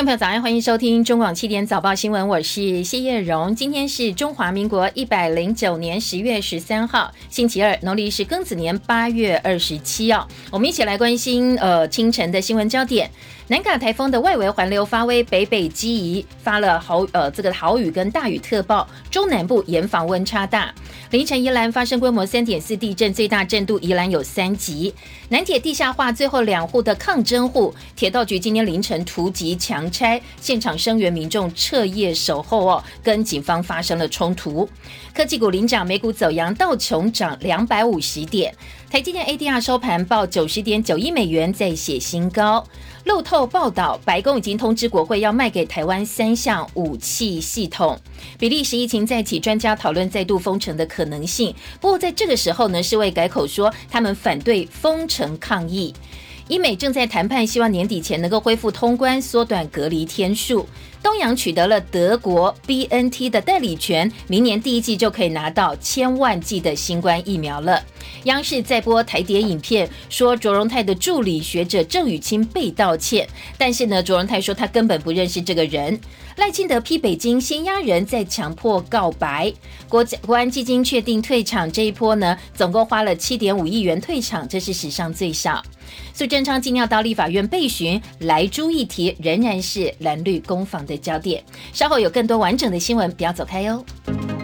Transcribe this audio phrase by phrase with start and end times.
[0.00, 3.54] 听众朋友，早安，欢迎收听中广七点早报新闻，我是谢叶荣。
[3.54, 10.26] 今天是中华民国一百零九年十月十三号，星期二，农历是庚子年八月二十七哦。
[10.50, 13.10] 我们一起来关心呃清晨的新闻焦点。
[13.50, 20.72] 南港台风的外围环流发威，北北基移发了豪呃这个豪雨跟大雨特报，中南部严防温差大。
[21.10, 24.94] 凌晨宜兰发生规模三点四地震，最大震度宜兰有三级。
[25.30, 34.68] 南铁地下化最后两户的抗争户，铁道局今天凌晨突击强拆，现场声援民众彻夜守候哦，跟警方发生了冲突。
[35.12, 38.54] 科技股领涨，美股走阳，道琼涨两百五十点，
[38.90, 42.66] 台积电 ADR 收盘报九十点九亿美元，再写新高。
[43.04, 47.96] 路透报道，白宫已经通知国会要卖给台湾三项武器系统。
[48.36, 51.54] 比利时疫情再起，专家讨论再度封城的可能性。
[51.80, 55.94] 不过在这个时候呢，世卫改口说他们反对封城抗议。
[56.50, 60.66] 医美正在谈判，希望年底前能够恢复通关，缩短隔离天数。
[61.00, 67.80] 东阳取得了德国 B N T 的代理权，明年第一季就可以拿到千万剂的新冠疫苗了。
[68.24, 76.00] 央视在播台谍影片，说卓荣泰的助理学者郑雨清被道歉，但是呢，卓荣泰说他根本不认识这个人。
[76.36, 79.52] 赖清德批北京先压人，再强迫告白。
[79.88, 85.62] 国国安基金确定退场这一波呢，总共花了七点五亿元退场，这是史上最少。
[86.12, 91.42] 苏贞昌今要到立法院备询，来猪议题仍然是蓝绿攻防的焦点。
[91.72, 93.84] 稍后有更多完整的新闻，不要走开哟。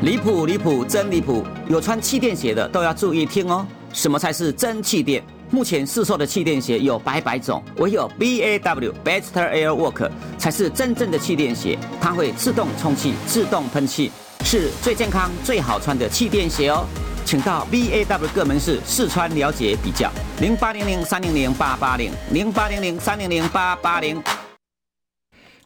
[0.02, 3.66] 离谱离谱真离谱，有穿气垫鞋的都要注意听哦。
[3.92, 5.22] 什么才是真气垫？
[5.48, 14.10] 目前市售的气垫鞋有百百种，唯有 B A W Bester Air Work 才是真正的气垫鞋，它会自动充气、自动喷气，
[14.44, 16.84] 是最健康、最好穿的气垫鞋哦。
[17.26, 20.08] 请到 VAW 各门市试穿了解比较，
[20.40, 24.22] 零八零零三零零八八零零八零零三零零八八零。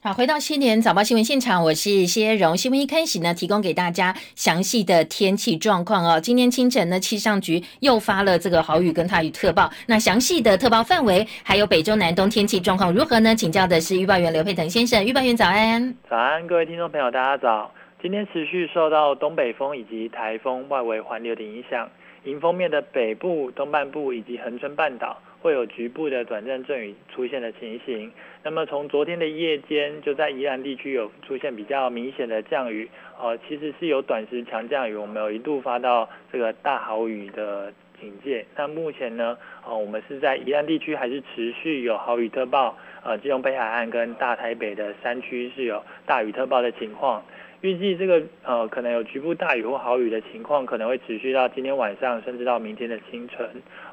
[0.03, 2.57] 好，回到新年早报新闻现场，我是谢荣。
[2.57, 6.19] 新闻一开始呢，提供给大家详细的天气状况哦。
[6.19, 9.71] 今天清晨呢，气象局又发了这个豪雨跟大雨特报。
[9.85, 13.37] 那详细的特报范围还有北中南东天气状况如何呢？
[13.37, 15.05] 请教的是预报员刘佩腾先生。
[15.05, 17.71] 预报员早安，早安，各位听众朋友，大家早。
[18.03, 21.91] 今天持续受到东北风以及台风外围环流的影响，
[22.25, 28.11] 迎风面的北部、东半部以及恒春半岛会有局部的短暂阵雨出现的情形。
[28.43, 32.89] 那么从昨天的夜间就在宜兰地区有出现比较明显的降雨，
[33.21, 38.47] 呃，其实是有短时强降雨，我们有一度发到这个大豪雨的警戒。
[38.57, 39.37] 那目前呢，
[39.69, 47.23] 呃，我们是在宜兰地区还是持续有豪雨特报，呃，基隆北海岸跟大台北的山区是有大雨特报的情况。
[47.63, 53.47] 预计这个呃可能有局部大雨或豪雨的情况，可能会持续到今天晚上，甚至到明天的清晨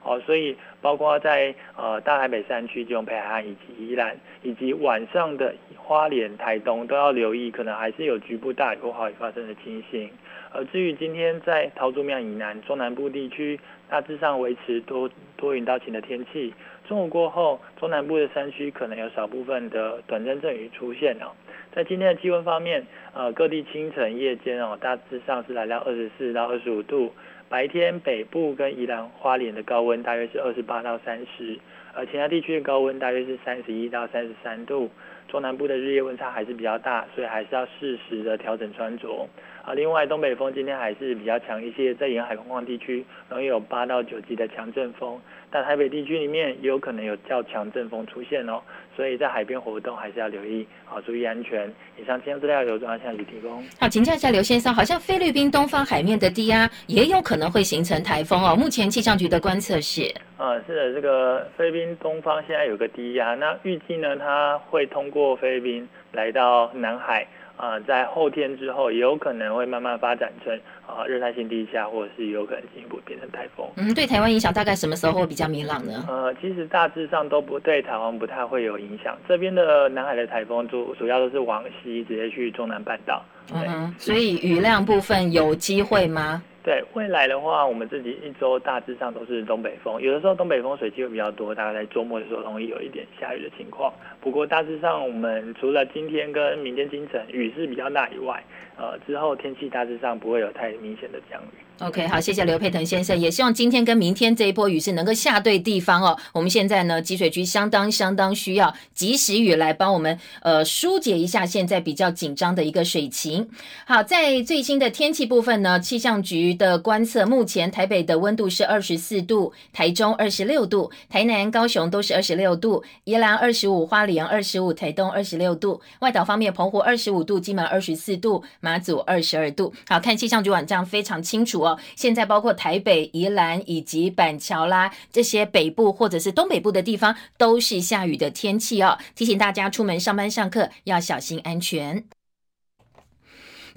[0.04, 0.20] 哦。
[0.26, 10.10] 所以包括在呃大台北山区、基隆北海岸以及宜兰，以及晚上的花莲、台东都要留意，可能还是有局部大雨或豪雨发生的情形。
[10.54, 16.54] 而至于今天在桃竹苗以南、中南部地区，大致上维持多多云到晴的天气。
[16.88, 21.36] 中午过后，中南部的山区可能有少部分的短暂阵雨出现哦。
[21.78, 27.14] 在今天的气温方面，呃，各地清晨、夜间哦，大致上是来到二十四到二十五度。
[27.50, 31.60] 白天北部跟宜兰花莲的高温大约是二十八到三十，
[31.94, 34.90] 而其他地区的高温大约是三十一到三十三度。
[35.28, 39.30] 中南部的日夜温差还是比较大，所以还是要适时的调整穿着。
[39.68, 45.20] 啊，另外东北风今天还是比较强一些，在沿海空旷地区容易有八到九级的强阵风，
[45.52, 48.62] 但台北地区里面也有可能有较强阵风出现哦，
[48.96, 51.70] 所以在海边活动还是要留意，好注意安全。
[52.02, 53.62] 以上气象资料由中央气象局提供。
[53.78, 60.04] 好，请教一下刘先生，好像菲律宾东方海面的低压也有可能会形成台风哦，目前气象局的观测是？
[60.38, 67.28] 啊，是的，这个菲律宾东方现在有个低压，那预计呢，它会通过菲律宾来到南海。
[67.58, 73.68] 啊，在后天之后，也有可能会慢慢发展成啊热带性低下，或者是有可能进一步变成台风。
[73.76, 76.06] 嗯，对台湾影响大概什么时候会比较明朗呢？
[76.08, 79.18] 呃，其实大致上都不对台湾不太会有影响。
[79.28, 83.26] 这边的南海的台风主主要都是往西直接去中南半岛。
[83.54, 86.44] 嗯，所以雨量部分有机会吗？
[86.68, 93.94] 对未来的话，我们自己一周大致上都是东北风，有的时候东北风水气会比较多，大概在周末的时候容易有一点下雨的情况。
[94.20, 98.44] 不过大致上，我们除了今天跟明天清晨雨势比较大以外，
[98.76, 101.58] 呃，之后天气大致上不会有太明显的降雨。
[101.80, 106.18] OK，好，谢谢刘佩腾先生，也希望今天跟明天这一波雨是能够下对地方哦。
[106.34, 113.48] 我们现在呢，集水区相当相当需要及时雨来帮我们呃疏解一下现在比较紧张的一个水情。
[113.86, 125.80] 好，在最新的天气部分呢，气象局的观测，目前台北的温度是二十四度，台中二十六度，台南、高雄都是二十六度，宜兰二十五，花莲二十五，台东二十六度。
[126.00, 129.74] 外岛方面，澎湖二十五度，金门二十四度，马祖二十二度。
[129.88, 131.80] 好看气象局网站非常清楚哦。
[131.96, 138.98] 现在包括台北、宜兰以及板桥啦这些北部或者是东北部的地方，都是下雨的天气哦。
[139.16, 142.17] 提醒大家出门上班上课要小心安全。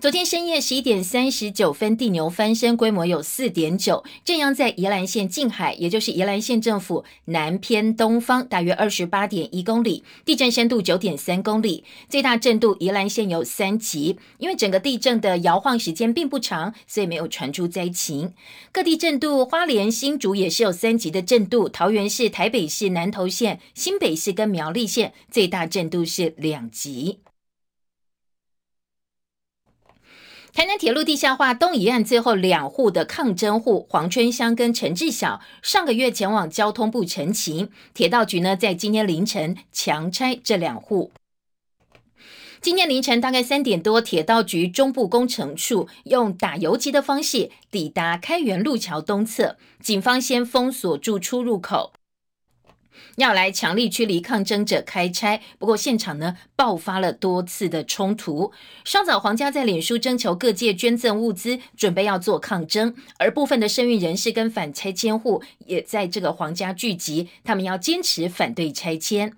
[0.00, 14.17] 昨天深夜十一点三十九分，地牛翻身，规模有四点九，震央在宜兰县近海，也就是宜兰县政府南偏东方，大约二十八点一公里，地震深度九点三公里，最大震度宜兰县有三级。
[14.38, 18.32] 因为整个地震的摇晃时间并不长，所以没有传出灾情。
[18.73, 27.19] 各地震度，花莲新竹也是有三级的震度，桃园市、台北市、南投县、新北市跟苗栗县最大震度是两级。
[30.52, 41.12] 台南铁路地下化东一案最后两户的抗争户黄春香跟陈志晓，上个月前往交通部陈情，铁道局呢在今天凌晨强拆这两户。
[42.61, 51.93] 今天凌晨大概三点多，铁道局中部工程处用打游击的方式抵达开元路桥东侧，警方先封锁住出入口。
[53.17, 58.53] 要来强力驱离抗争者开拆，不过现场呢爆发了多次的冲突。
[58.85, 69.35] 稍早，皇家在脸书征求各界捐赠物资，准备要做抗争，而部分的声运人士跟反拆迁户也在这个皇家聚集，他们要坚持反对拆迁。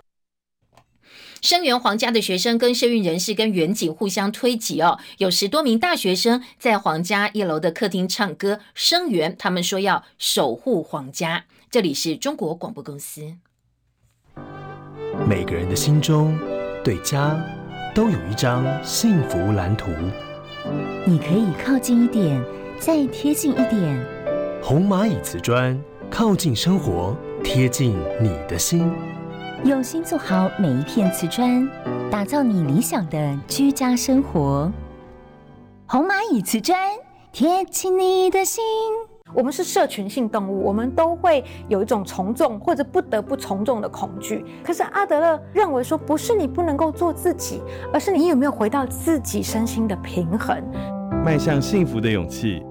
[1.40, 11.46] 声援皇家的学生跟社运人士跟远景互相推挤哦，有十多名大学生在皇家一楼的客厅唱歌声援，他们说要守护皇家。
[11.72, 13.22] 这里是中国广播公司。
[15.26, 16.38] 每个人的心中，
[16.84, 17.42] 对家
[17.94, 19.90] 都有一张幸福蓝图。
[21.06, 22.44] 你可以靠近一点，
[22.78, 24.06] 再贴近一点。
[24.62, 28.92] 红蚂蚁瓷砖，靠近生活，贴近你的心。
[29.64, 31.66] 用心做好每一片瓷砖，
[32.10, 34.70] 打造你理想的居家生活。
[35.86, 36.78] 红蚂蚁瓷砖，
[37.32, 38.62] 贴近你的心。
[39.34, 44.44] 我们是社群性动物，我们都会有一种从众或者不得不从众的恐惧。
[44.62, 47.60] 可是阿德勒认为说，不是你不能够做自己，
[47.92, 50.62] 而是你有没有回到自己身心的平衡，
[51.24, 52.62] 迈向幸福的勇气。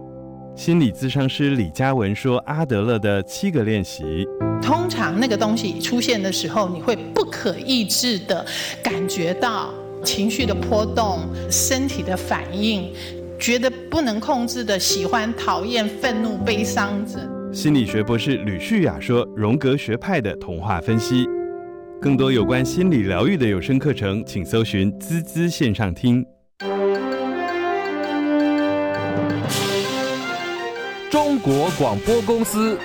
[0.54, 4.28] 心理咨商师李嘉文说：“阿德勒的七个练习，
[4.62, 8.46] 通常那个东西出现的时候，你会不可抑制的
[8.84, 9.70] 感觉到
[10.04, 11.20] 情绪的波动、
[11.50, 12.92] 身体的反应。”
[13.42, 17.20] 觉得不能控制的喜欢、讨厌、愤怒、悲伤者。
[17.52, 21.26] 心理学博士吕旭雅说：“荣格学派的童话分析，
[22.00, 26.24] 更多有关心理疗愈的有声课程，请搜寻滋滋线上听。”
[31.10, 32.78] 中国广播公司。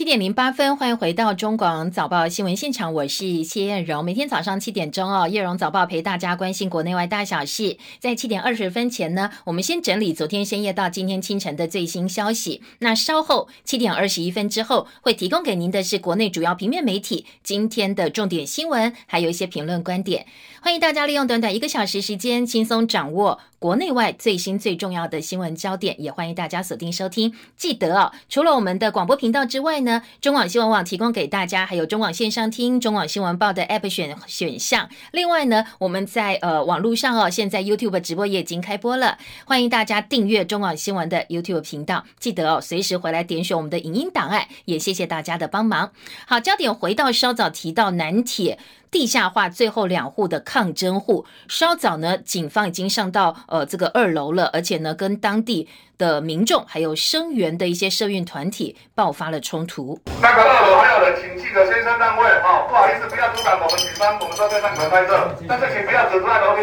[0.00, 4.02] 七点零八分，欢迎回到中广早报新闻现场，我是谢艳荣。
[4.02, 7.76] 每天早上七点钟哦，叶荣早报陪大家关心国内外大小事。
[7.98, 12.62] 在七点二十分前呢，我们先整理昨天深夜到今天清晨的最新消息。
[12.78, 20.24] 那稍后七点二十一分之后，会提供给您的是国内主要平面媒体今天的重点新闻，还有一些评论观点。
[20.62, 25.94] 欢迎大家利用短短一个小时时间，轻松掌握国内外最新最重要的新闻焦点。
[26.02, 27.34] 也欢迎大家锁定收听。
[27.58, 30.02] 记得哦，除了我们的广播频道之外呢。
[30.20, 34.88] 中广新闻网提供给大家，还有中广线上听中广新闻报的 App 选选项。
[35.12, 42.04] 另外呢，我们在呃网络上哦，现在 YouTube 直播也已经开播了，欢迎大家订阅中广新闻的 YouTube 频道。
[42.18, 45.92] 记得哦，随时回来点选我们的影音档案，也谢谢大家的帮忙。
[46.26, 48.58] 好，焦点回到稍早提到南铁。
[48.90, 59.98] 地下化最后两户的抗争户，稍早呢，警方已经上到呃这个二楼了，而且呢，跟当地的民众还有声援的一些社运团体爆发了冲突。
[60.20, 66.62] 那个二楼还有人，请记者先生让位哦，不好意思，不要阻挡我们警方，我们都在上可拍摄，但是请不要阻在楼梯。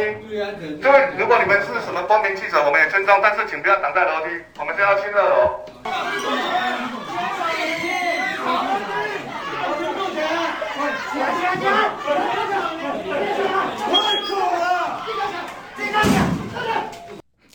[0.82, 6.77] 各位，如果你们是什么公民记者，我们也尊重，但是请不要挡在楼梯，我们就要去二楼。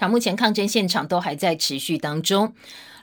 [0.09, 2.52] 目前抗争现场都还在持续当中。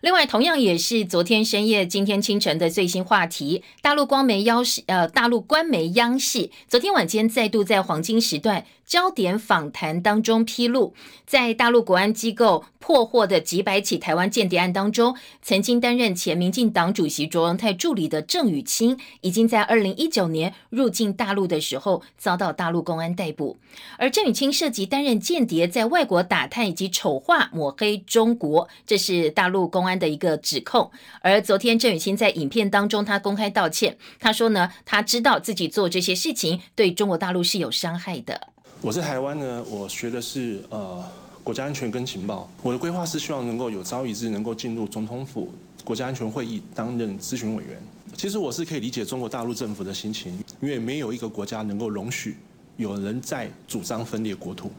[0.02, 8.66] 另外，同样也是昨天深夜、今天清晨的最新话题，大陆光媒央视呃，大陆官媒央视昨天晚间再度在黄金时段。
[8.86, 23.60] 焦点访谈当中披露，在大陆国安机构破获的几百起台湾间谍案当中，曾经担任前民进党主席卓荣泰助理的郑雨清，已经在二零一九年入境大陆的时候遭到大陆公安逮捕。
[24.00, 30.92] 而郑雨清涉及担任间谍，在外国打探以及丑化抹黑中国，这是大陆公安的一个指控。
[31.22, 38.50] 而昨天郑雨欣在影片当中，他公开道歉，他说呢，他知道自己做这些事情对中国大陆是有伤害的。
[38.82, 41.04] 我在台湾呢，我学的是呃
[41.44, 42.50] 国家安全跟情报。
[42.62, 45.54] 我的规划是希望能够有朝一日能够进入总统府
[45.84, 47.82] 国家安全会议担任咨询委员。
[48.16, 52.38] 其实我是可以理解中国大陆政府的心情，因为没有一个国家能够容许
[52.78, 54.72] 有人在主张分裂国土。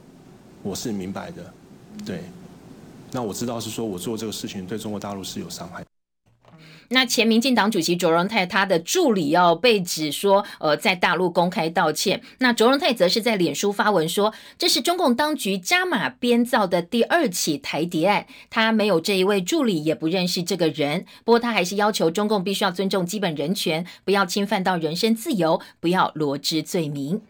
[0.63, 1.55] 我是明白的，
[2.05, 2.21] 对。
[3.13, 5.85] 那我知道是说我做这个事情对中国大陆是有伤害。
[6.93, 12.21] 那前民进党主席卓荣泰他的助理要被指说，呃，在大陆公开道歉。
[12.39, 18.27] 那卓荣泰则是在脸书发文说，这是中共当局加码编造的第二起台谍案。
[18.51, 21.07] 他没有这一位助理，也不认识这个人。
[21.25, 27.23] 不过他还是要求中共必须要尊重基本人权，不要侵犯到人身自由，不要罗织罪名。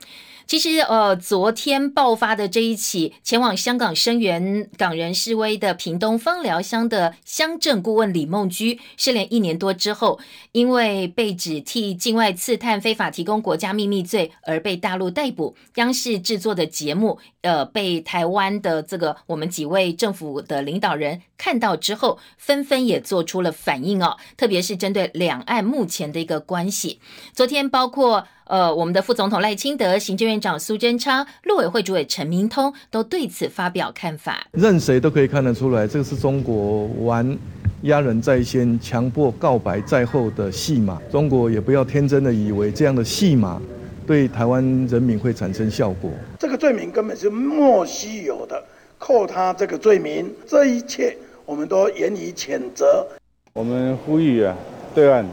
[0.51, 10.19] 其实，呃，昨天爆发的这一起前往香港声援港人示威的屏东芳寮乡的乡镇顾问李梦居，失联一年多之后，
[10.51, 15.55] 因为被指替境外刺探非法提供国家秘密罪而被大陆逮捕。
[15.77, 26.99] 央视制作的节目，呃，被台湾的这个我们几位政府的领导人看到之后，纷纷也做出了反应哦，特别是针对两岸目前的一个关系。
[27.33, 28.27] 昨天包括。
[28.51, 34.45] 呃，我们的副总统赖清德、行政院长苏贞昌、陆委会主委陈明通都对此发表看法。
[34.51, 37.39] 任谁都可以看得出来，这个是中国玩
[37.83, 41.01] 压人在先、强迫告白在后的戏码。
[41.13, 43.63] 中国也不要天真的以为这样的戏码
[44.05, 46.11] 对台湾人民会产生效果。
[46.37, 48.61] 这个罪名根本是莫须有的，
[48.99, 51.17] 扣他这个罪名，这一切
[51.47, 53.07] 我们都严以谴责。
[53.53, 54.57] 我们呼吁啊，
[54.93, 55.25] 对岸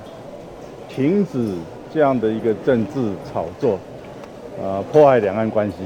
[0.87, 1.55] 停止。
[1.97, 3.79] 这样的一个政治炒作，
[4.61, 5.77] 呃，破坏两岸关系。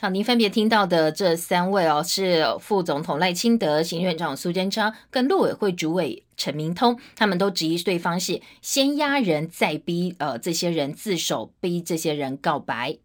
[0.00, 12.96] 好，您分别听到的这三位哦，是副总统赖清德、行院长苏贞昌跟陆委会主委陈明通，他们都质疑对方是先压人，再逼呃这些人自首，逼这些人告白。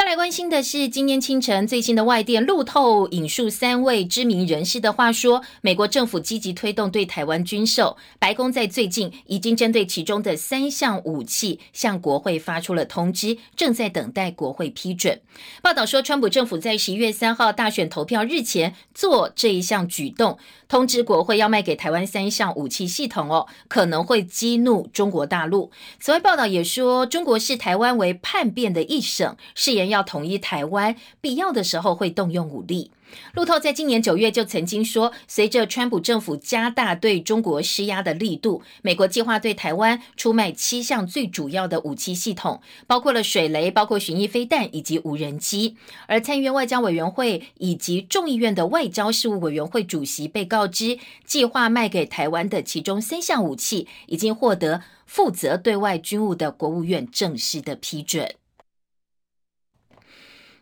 [0.00, 15.20] 再来关心的是，今天清晨最新的外电路透引述三位知名人士的话说，美国政府积极推动对台湾军售，白宫在最近已经针对其中的三项武器向国会发出了通知，正在等待国会批准。
[15.60, 20.38] 报道说，川普政府在十一月三号大选投票日前做这一项举动。
[20.70, 25.72] 通知国会要卖给台湾三项武器系统哦，可能会激怒中国大陆。
[25.98, 32.92] 此外，报道也说，中国视台湾为叛变的一省，誓言要统一台湾，必要的时候会动用武力。
[33.34, 45.76] 路透在今年九月就曾经说，随着川普政府加大对中国施压的力度，美国计划对台湾出卖七项最主要的武器系统，包括了水雷、包括巡弋飞弹以及无人机。
[46.06, 58.39] 而参议院外交委员会以及众议院的外交事务委员会主席被告知，计划卖给台湾的其中三项武器已经获得负责对外军务的国务院正式的批准。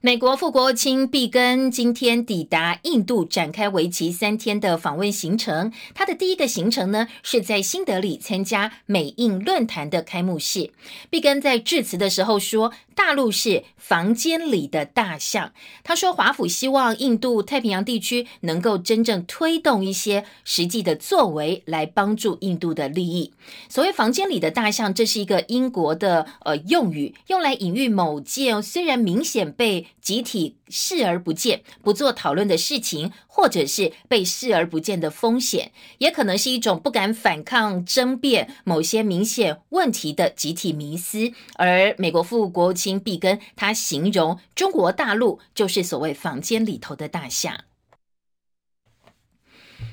[0.01, 5.73] 美国副国务卿毕根今天抵达印度，展开为期三天的访问行程。
[5.93, 10.71] 他的第一个行程呢，是在新德里参加美印论坛的开幕式。
[11.11, 12.73] 毕根在致辞的时候说。
[12.99, 15.53] 大陆是房间里的大象。
[15.85, 23.33] 他说，华府希望印度太平洋地区能够真正推动一些实际的作为，来帮助印度的利益。
[23.69, 33.13] 所谓房间里的大象，这是一个英国的呃用语，用来隐喻某件虽然明显被集体视而不见、不做讨论的事情。
[33.39, 41.31] 或者是被视而不见的风险，也可能是一种不敢反抗、争辩某些明显问题的集体迷思。
[41.55, 47.61] 而美国副国务卿毕根他形容中国大陆就是所谓房间里头的大象。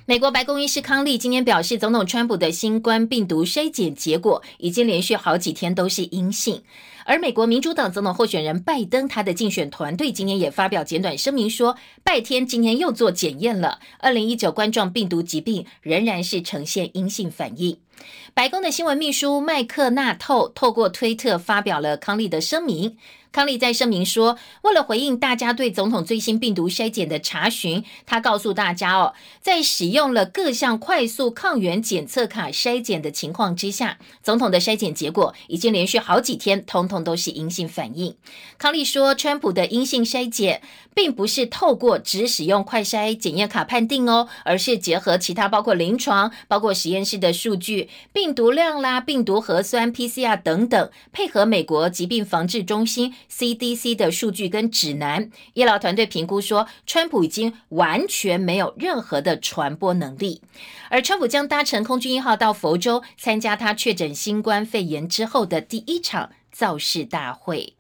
[0.08, 6.64] 美国白宫医师康利今天表示，总统川普的新冠病毒筛检结果已经连续好几天都是阴性。
[7.06, 17.78] 而美国民主党总统候选人拜登，他的竞选团队今天也发表简短声明说，拜天今天又做检验了，二零一九冠状病毒疾病仍然是呈现阴性反应。
[18.34, 22.98] 白宫的新闻秘书麦克纳透透过推特发表了康利的声明。
[23.36, 38.16] 康利在声明说，为了回应大家对总统最新病毒筛检的查询，他告诉大家哦，在使用了各项快速抗原检测卡筛检的情况之下，总统的筛检结果已经连续好几天，通通都是阴性反应。
[38.58, 40.62] 康利说，川普的阴性筛检
[40.96, 60.42] 并不是透过只使用快筛检验卡判定哦，而是结合其他包括临床、包括实验室的数据、病毒量啦、病毒核酸 PCR 等等，配合美国疾病防治中心 CDC 的数据跟指南，医疗团队评估说，川普已经完全没有任何的传播能力。
[60.90, 67.74] 而川普将搭乘空军一号到佛州参加他确诊新冠肺炎之后的第一场造势大会。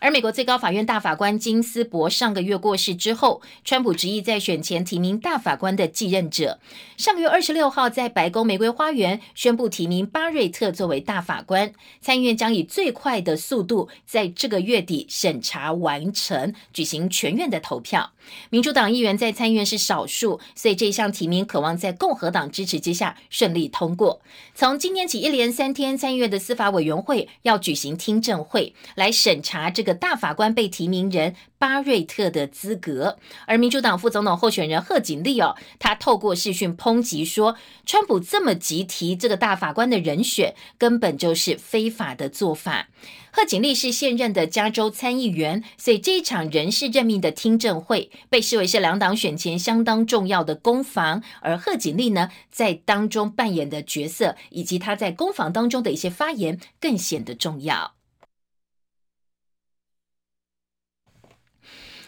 [0.00, 6.58] 而美国最高法院大法官金斯伯上个月过世之后，川普执意在选前提名大法官的继任者。
[6.96, 11.74] 上个月二十六号，在白宫玫瑰花园宣布提名巴瑞特作为大法官。
[12.00, 18.12] 参议院将以最快的速度在这个月底审查完成，举行全院的投票。
[18.48, 24.22] 民主党议员在参议院是少数，所以这项提名渴望在共和党支持之下顺利通过。
[24.54, 29.89] 从今天起，一连三天，参议院的司法委员会要举行听证会来审查这个。
[29.94, 42.88] 大法官被提名人巴瑞特的资格，而民主党副总统候选人贺锦丽哦，他透过视讯抨击说，川普这么急提这个大法官的人选，根本就是非法的做法。
[43.32, 57.92] 贺锦丽是现任的加州参议员，所以这一场人事任命的听证会被视为是两党选前相当重要的攻防，而贺锦丽呢，在当中扮演的角色，以及他在攻防当中的一些发言，更显得重要。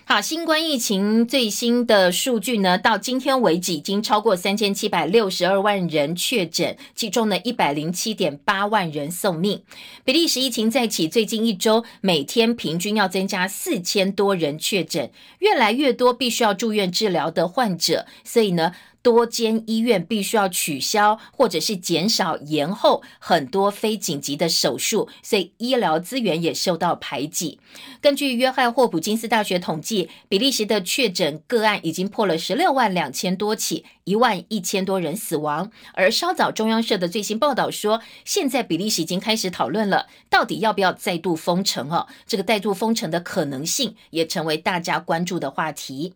[0.04, 9.62] 好，新冠疫情最新的数据呢，到今天为止已经超过三千七百六十二万人确诊，其中呢一百零七点八万人送命。
[10.04, 18.72] 比利时疫情再起，最近一周每天平均要增加四千多人确诊，越来越多必须要住院治疗的患者，所以呢。
[19.02, 27.58] 多间医院必须要取消或者是减少延后很多非紧急的手术，所以医疗资源也受到排挤。
[28.00, 35.70] 根据约翰霍普金斯大学统计，比利时的确诊个案已经破了十六万两千多起，一万一千多人死亡。
[35.94, 42.06] 而稍早中央社的最新报道说，现在比利时已经开始讨论了，到底要不要再度封城哦？
[42.26, 46.14] 这个再度封城的可能性也成为大家关注的话题。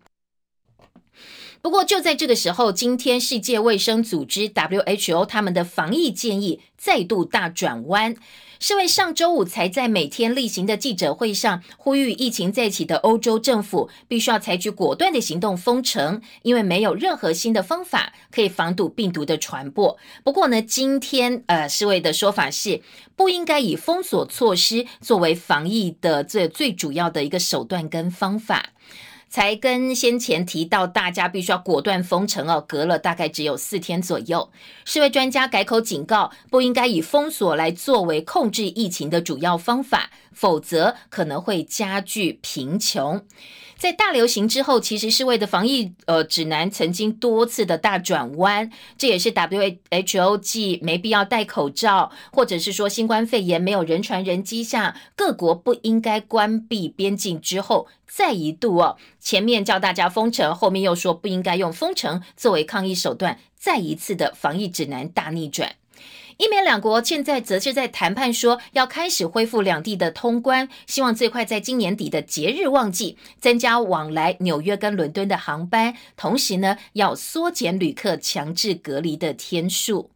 [1.60, 8.14] 不过就在这个时候，今天世界卫生组织 WHO 他们的防疫建议再度大转弯。
[8.58, 19.98] 世卫上周五才在每天例行的记者会上呼吁，疫情再起的欧洲政府必须要采取果断的行动封城，因为没有任何新的方法可以防堵病毒的传播。
[20.24, 22.80] 不过呢，今天呃世卫的说法是
[23.14, 28.70] 不应该以封锁措施作为防疫的最最主要的一个手段跟方法。
[29.36, 34.50] 才跟先前提到，大家必须要果断封城哦，隔了大概只有四天左右。
[34.86, 43.20] 世卫专家改口警告，不应该以封锁来作为控制疫情的主要方法，否则可能会加剧贫穷。
[43.78, 65.76] 在大流行之后，其实世卫的防疫呃指南曾经多次的大转弯，这也是 WHO 继没必要戴口罩，或者是说新冠肺炎没有人传人机下各国不应该关闭边境之后，再一度哦，前面叫大家封城，后面又说不应该用封城作为抗疫手段，再一次的防疫指南大逆转。
[66.38, 80.10] 英美两国现在则是在谈判，说要开始恢复两地的通关，希望最快在今年底的节日旺季增加往来纽约跟伦敦的航班，同时呢要缩减旅客强制隔离的天数。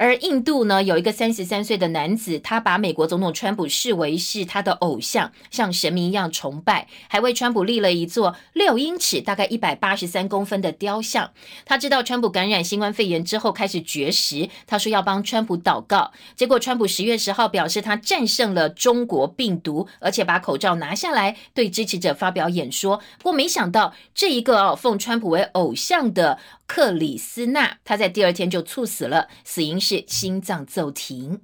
[0.00, 11.30] 而印度呢，有一个三十三岁的男子，他把美国总统川普视为是他的偶像，像神明一样崇拜，还为川普立了一座六英尺、大概一百八十三公分的雕像。
[11.66, 16.10] 他知道川普感染新冠肺炎之后开始绝食，他说要帮川普祷告。
[16.34, 22.96] 结果川普十月十号表示他战胜了中国病毒，而且把口罩拿下来对支持者发表演说。
[23.18, 26.38] 不过没想到这一个哦奉川普为偶像的。
[26.72, 31.40] 克里斯纳，他在第二天就猝死了，死因是是心脏骤停。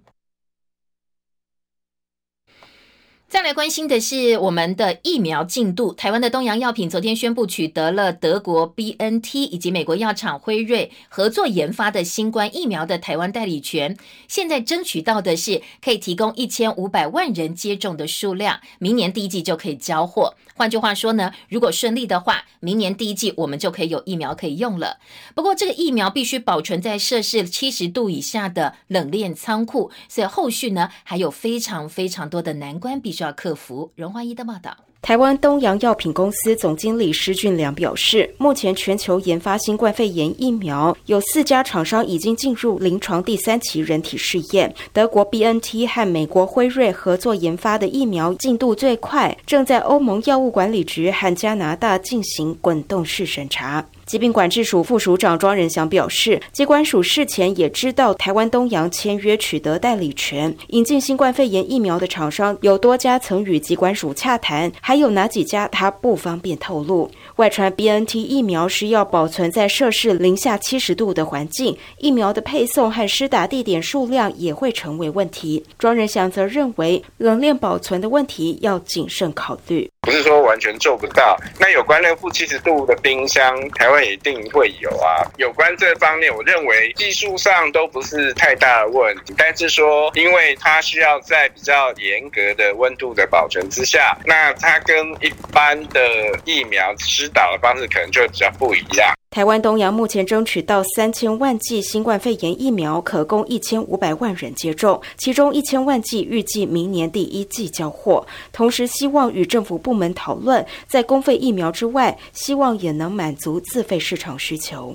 [3.28, 5.92] 再来关心的是我们的疫苗进度。
[5.92, 13.98] 台湾的东洋药品昨天宣布取得了德国 B N T 以及美国药厂辉瑞合作研发的新冠疫苗的台湾代理权。
[14.28, 20.37] 现在争取到的是可以提供一千五百万人接种的数量，明年第一季就可以交货。
[20.57, 24.99] 换句话说呢，如果顺利的话，明年第一季我们就可以有疫苗可以用了。
[25.35, 33.16] 不过这个疫苗必须保存在摄氏七十度以下的冷链仓库，所以后续呢还有非常非常多的难关必。
[33.16, 33.92] 须要克服。
[33.95, 34.77] 荣华一的报道。
[35.02, 44.74] 台湾东洋药品公司总经理施俊良表示，目前全球研发新冠肺炎疫苗有四家厂商已经进入临床第三期人体试验。
[44.92, 53.87] 德国 BNT 和美国辉瑞合作研发的疫苗进度最快，正在欧盟药物管理局和加拿大进行滚动式审查。
[54.07, 67.11] 疾病管制署副署长庄仁祥表示，机关署事前也知道台湾东洋签约取得代理权，引进新冠肺炎疫苗的厂商有多家曾与机关署洽谈，还有哪几家他不方便透露。
[67.35, 75.64] 外传 BNT 疫苗是要保存在摄氏零下七十度的环境，疫苗的配送和施打地点数量也会成为问题。
[75.81, 79.90] 庄仁祥则认为，冷链保存的问题要谨慎考虑。
[80.07, 81.37] 不是说完全做不到。
[81.59, 85.27] 那有关的负七十度的冰箱，台湾也一定会有啊。
[85.37, 96.01] 有关这方面，我认为技术上都不是太大的问题，但是说，因为它需要在比较严格的温度的保存之下，那它跟一般的
[96.45, 99.12] 疫苗施打的方式可能就比较不一样。
[99.37, 108.27] 台湾东洋目前争取到三千万剂新冠肺炎疫苗，可供一千五百万人接种，其中一千万剂预计明年第一季交货。
[108.51, 114.94] 同时，希望与政府部门讨论，在公费疫苗之外，希望也能满足自费市场需求。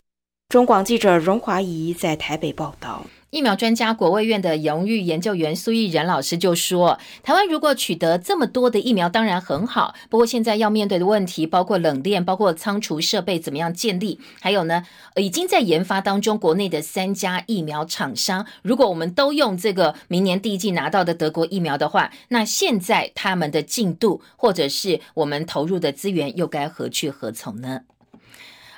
[0.49, 3.05] 中广记者荣华仪在台北报道。
[3.31, 9.95] 疫苗专家国卫院的荣誉研究员苏益仁老师就说：“台湾如果取得这么多的疫苗，当然很好。
[10.09, 14.83] 不过现在要面对的问题，包括冷链、包括仓储设备怎么样建立，还有呢，
[15.15, 27.79] 已经在研发当中国内的三家疫苗厂商，如果我们都用这个明年第一季拿到的德国疫苗的话，那现在他们的进度或者是我们投入的资源又该何去何从呢？”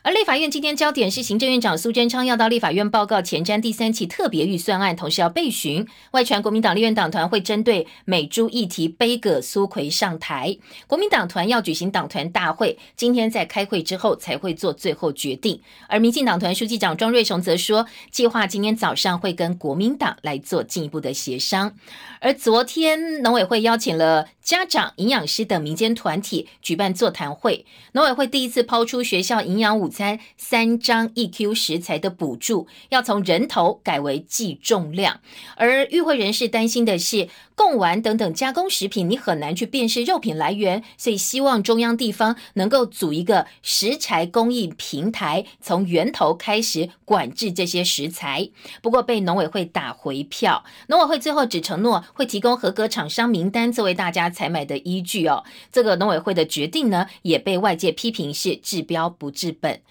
[0.06, 5.88] 而立法院今天焦点是行政院长苏贞昌要到立法院报告前瞻第三期特别预算案，同时要备询。
[6.12, 15.62] 外传国民党立院党团会针对美猪议题背葛苏奎上台，国民党团要举行党团大会，今天在开会之后才会做最后决定。
[15.88, 21.74] 而民进党团书记长庄瑞雄则说，计划今天早上会跟国民党来做进一步的协商。
[22.20, 29.90] 而昨天农委会邀请了家长、营养师等民间团体举办座谈会，农委会第一次抛出学校营养午。
[29.94, 35.22] 餐三张 EQ 食材的补助要从人头改为计重量，
[35.56, 37.30] 而与会人士担心的是。
[37.56, 48.50] 贡丸等等加工食品，你很难去辨识肉品来源，所以希望中央地方能够组一个食材供应平台，从源头开始管制这些食材。
[48.82, 55.44] 不过被农委会打回票，农委会最后只承诺会提供合格厂商名单作为大家采买的依据哦。
[55.72, 59.82] 这个农委会的决定呢，也被外界批评是治标不治本。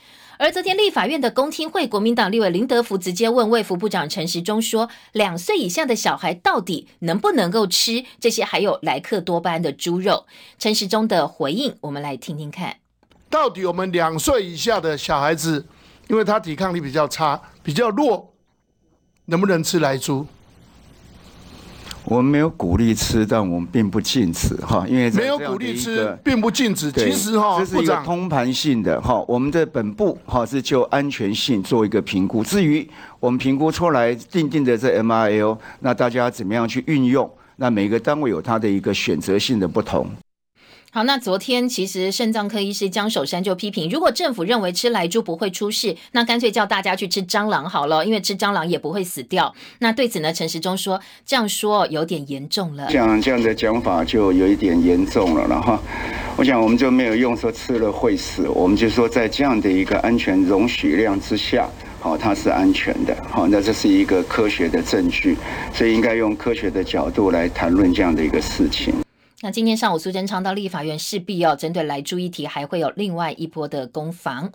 [0.43, 10.27] 而昨天立法院的公听会，国民党立委林德福直接问卫福部长陈时中说：“两岁以下的小孩到底能不能够吃这些含有莱克多巴胺的猪肉？”
[10.59, 12.79] 陈时中的回应，我们来听听看。
[13.31, 15.65] 到底我们两岁以下的小孩子，
[16.09, 18.35] 因为他抵抗力比较差、比较弱，
[19.27, 20.27] 能不能吃来猪？
[22.13, 26.93] 我们没有鼓励吃，但我们并不禁止哈，因为没有鼓励吃，并不禁止。
[26.93, 32.45] 其实哈，这是一个通盘性的哈，我们的本部哈是就安全性做一个评估。
[32.45, 32.87] 至于
[33.19, 37.31] 我们评估出来定定的这 MRL，那大家怎么样去运用？
[37.57, 40.07] 那每个单位有它的一个选择性的不同。
[40.95, 49.55] 好，那昨天其实肾脏科医师江守山就批评，如果政府认为吃来猪不会出事，那干脆叫大家去吃蟑螂好了，因为吃蟑螂也不会死掉。
[49.79, 52.93] 那对此呢，陈时中说，这样说有点严重了。
[52.93, 55.79] 讲这样的讲法就有一点严重了，然后
[56.37, 61.67] 我想我们就没有用说吃了会死，我们就说在这样的一个安全容许量之下，
[62.01, 65.39] 好，它是安全的，好，那这是一个科学的证据，
[65.73, 68.93] 所以应该用科学的角度来谈论这样的一个事情。
[69.45, 74.53] 那今天上午，苏贞昌到立法院，势必要针对来猪议题，还会有另外一波的攻防。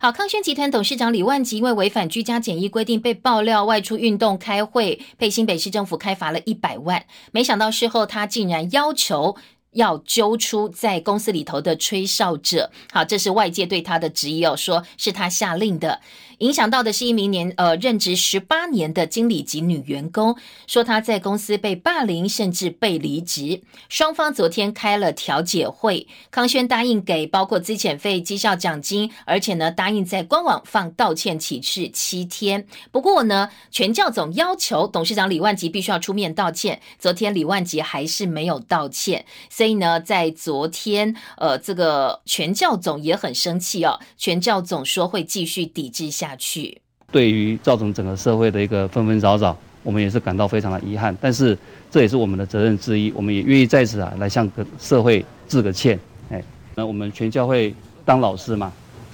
[0.00, 7.04] 好，康轩集团董事长李万吉因为违反居家检疫规定，被爆料外出运动开会，被新北市政府开罚了一百万。
[7.32, 9.34] 没想到事后他竟然要求
[9.72, 12.70] 要揪出在公司里头的吹哨者。
[12.92, 16.00] 好，这是外界对他的质疑哦，说是他下令的。
[16.38, 20.36] 影响到的是一名年呃任职十八年的经理级女员工，
[20.68, 23.60] 说她在公司被霸凌，甚至被离职。
[23.88, 32.68] 双方昨天开了调解会，康轩答应给包括资遣费、绩效奖金，而且呢答应在官网放道歉启事七天。
[32.92, 36.80] 不过呢，全教总要求董事长李万吉必须要出面道歉。
[37.00, 46.27] 昨天李万吉还是没有道歉，所以呢，在昨天呃这个全教总也很生气哦，全教总说会继续抵制下。
[46.28, 46.78] 下去，
[47.10, 51.16] 对于造成整个社会的一个纷纷扰扰，我们也是感到非常的遗憾。
[51.22, 51.56] 但是
[51.90, 55.98] 这也是我们的责任之一，我们也愿意在此啊来向个社会致个歉。
[56.30, 56.42] 哎，
[56.74, 58.70] 那我们全教会当老师嘛，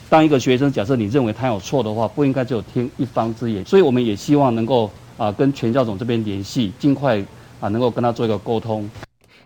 [0.08, 3.64] 当一个学生，假设你认为他有错的话，不应该只有听一方之言。
[3.64, 7.24] 所以我们也希望能够啊跟全教总这边联系，尽快
[7.60, 8.90] 啊能够跟他做一个沟通。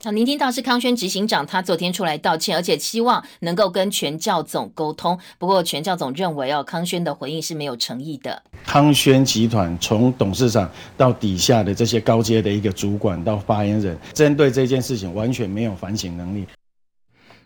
[0.04, 5.18] 好，您听到是康轩执行长，他昨天出来道歉，而且希望能够跟全教总沟通。
[5.38, 8.40] 不过全教总认为哦，康轩的回应是没有诚意的。
[8.64, 16.46] 康轩集团从董事长到底下的这些高阶的一个主管到发言人，针对这件事情完全没有反省能力，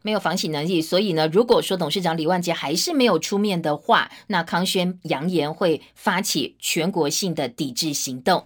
[0.02, 0.82] 没有反省能力。
[0.82, 8.44] 所以呢，如果说董事长李万杰还是没有出面的话，那康轩扬言会发起全国性的抵制行动。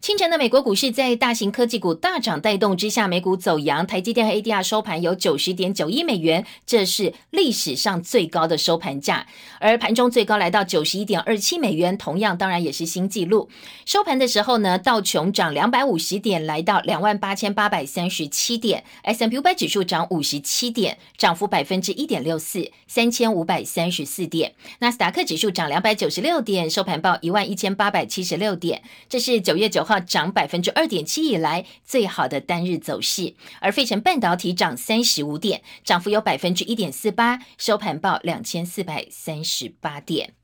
[0.00, 9.26] 清晨的美国股市在大型科技股大涨带动之下，美股走阳，台积电和 ADR 收盘有九十点九亿美元，这是历史上最高的收盘价。
[9.58, 13.50] 而盘中最高来到九十一点二七美元，同样当然也是新纪录。
[13.84, 24.54] 收盘的时候呢，道琼涨两百五十点，来到两万八千八百三十七点；S M P 五百指数涨五十七点，涨幅百分之一点六四，三千五百三十四点。
[24.78, 29.87] 纳斯达克指数涨两百九十六点，收盘报一万一千八百七十六点，这是九月九。
[29.88, 40.34] 号涨百分之二点七以来最好的单日走势，而费城半导体涨三十五点，涨幅有百分之一点四八，收盘报两千四百三十八点。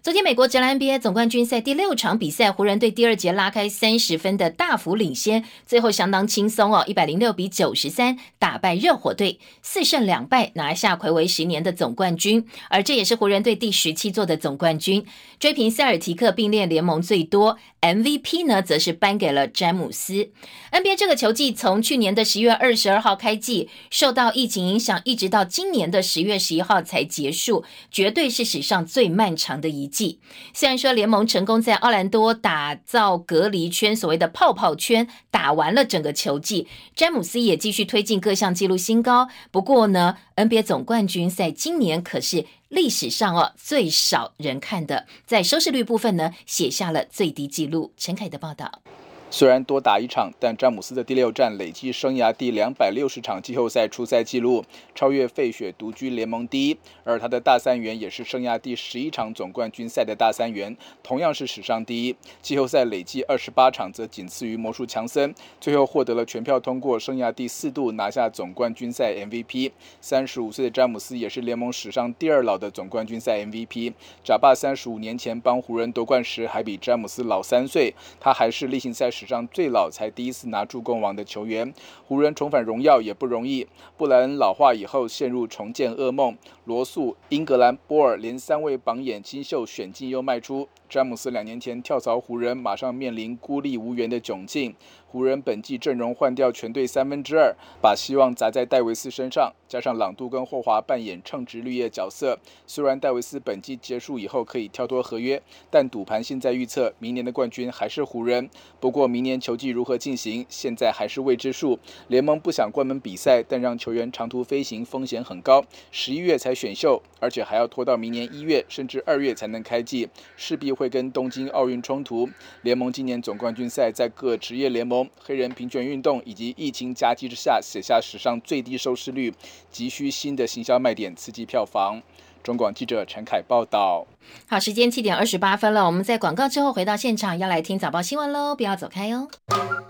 [0.00, 15.04] 昨天，美国职篮 NBA 总冠军赛第六场比赛，湖人队第二节拉开三十分的大幅领先，最后相当轻松哦，一百零六比九十三打败热火队，四胜两败拿下魁违十年的总冠军，而这也是湖人队第十七座的总冠军，
[15.40, 17.58] 追平塞尔提克并列联盟最多。
[17.80, 20.30] MVP 呢，则是颁给了詹姆斯。
[20.72, 30.18] NBA 这个球季从去年的十月二十二号开季，受到疫情影响，一直到今年的十月十一号才结束，绝对是史上最漫长的一季。
[30.52, 39.28] 虽然说联盟成功在奥兰多打造隔离圈，所谓的泡泡圈，打完了整个球季，詹姆斯也继续推进各项纪录新高。
[39.50, 42.44] 不过呢，NBA 总冠军赛今年可是。
[42.68, 47.92] 历史上哦最少人看的，在收视率部分呢写下了最低纪录。
[47.96, 48.82] 陈凯的报道。
[49.30, 54.64] 虽然多打一场，但詹姆斯的第六战累计生涯第两百六十场季后赛出赛纪录，
[54.94, 56.78] 超越费雪独居联盟第一。
[57.04, 62.16] 而他的大三元也是生涯第十一场总冠军赛的大三元，同样是史上第一。
[62.40, 69.72] 季后赛累计二十八场，则仅次于魔术强森，最后获得了全票通过，生涯第四度拿下总冠军赛 MVP。
[70.00, 73.92] 三十五岁的詹姆斯也是联盟史上第二老的总冠军赛 MVP。
[74.24, 79.17] 贾巴三十五年前帮湖人夺冠时还比詹姆斯老三岁，他还是例行赛事。
[79.18, 81.74] 史上最老才第一次拿助攻王的球员，
[82.06, 83.66] 湖人重返荣耀也不容易。
[83.96, 90.68] 布莱恩老化以后陷入重建噩梦，罗素、英格兰、波尔连三位榜眼新秀选进又卖出。
[90.88, 94.72] 詹姆斯两年前跳槽湖人，马上面临孤立无援的窘境。
[95.10, 102.38] 湖人本季阵容换掉全队三分之二，把希望砸在戴维斯身上，加上朗杜跟霍华扮演称职绿叶角色。
[102.66, 105.40] 虽然戴维斯本季结束以后可以跳脱合约，
[105.70, 108.50] 但赌盘现在预测明年的冠军还是湖人。
[108.78, 111.78] 不过明年球季如何进行，现在还是未知数。
[112.08, 115.64] 联盟不想关门比赛，但让球员长途飞行风险很高。
[115.90, 122.28] 十一月才选秀，而且还要拖到明年一月甚至二月才能开季，势必会跟东京奥运冲突。
[122.60, 124.97] 联盟今年总冠军赛在各职业联盟。
[125.22, 129.34] 黑人平权运动以及疫情夹击之下，写下史上最低收视率，
[129.70, 132.00] 急需新的行销卖点刺激票房。
[132.42, 134.06] 中广记者陈凯报道。
[134.48, 139.28] 好，时间七点二十八分了，我们在广告之后回到现场，要来听早报新闻喽，不要走开哦。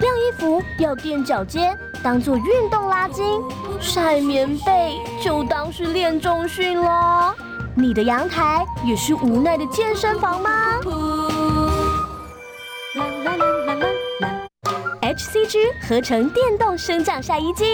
[0.01, 3.25] 晾衣服要垫脚尖，当做运动拉筋；
[3.81, 7.35] 晒棉被就当是练重训喽。
[7.77, 10.81] 你的阳台也是无奈的健身房吗
[15.01, 15.57] ？HCG
[15.89, 17.65] 合成电动升降晒衣机，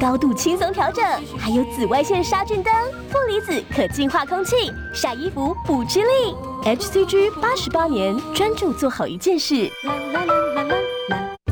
[0.00, 1.04] 高度轻松调整，
[1.38, 2.72] 还有紫外线杀菌灯，
[3.10, 6.34] 负离子可净化空气，晒衣服不吃力。
[6.64, 9.70] HCG 八十八年专注做好一件事，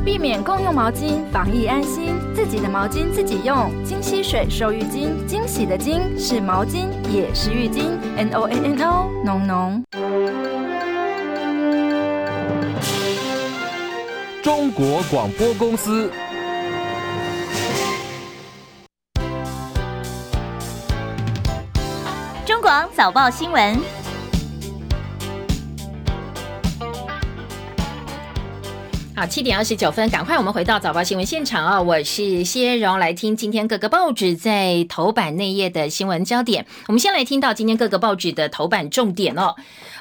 [0.04, 3.70] 避免共用毛巾，防疫安心，自己的毛巾自己用。
[3.84, 7.98] 金吸水收浴巾，惊喜的金是毛巾，也是浴巾。
[8.16, 10.69] N O N N O 浓浓。
[14.42, 16.10] 中国广播公司。
[22.46, 23.78] 中广早报新闻。
[29.20, 31.82] 好，七点二十九分，赶快我们回到早报新闻现场啊！
[31.82, 36.64] 我是谢荣，来听今天各个报纸在头版内页的新闻焦点。
[36.86, 39.54] 我们先来听到今天各个报纸的头版重点哦。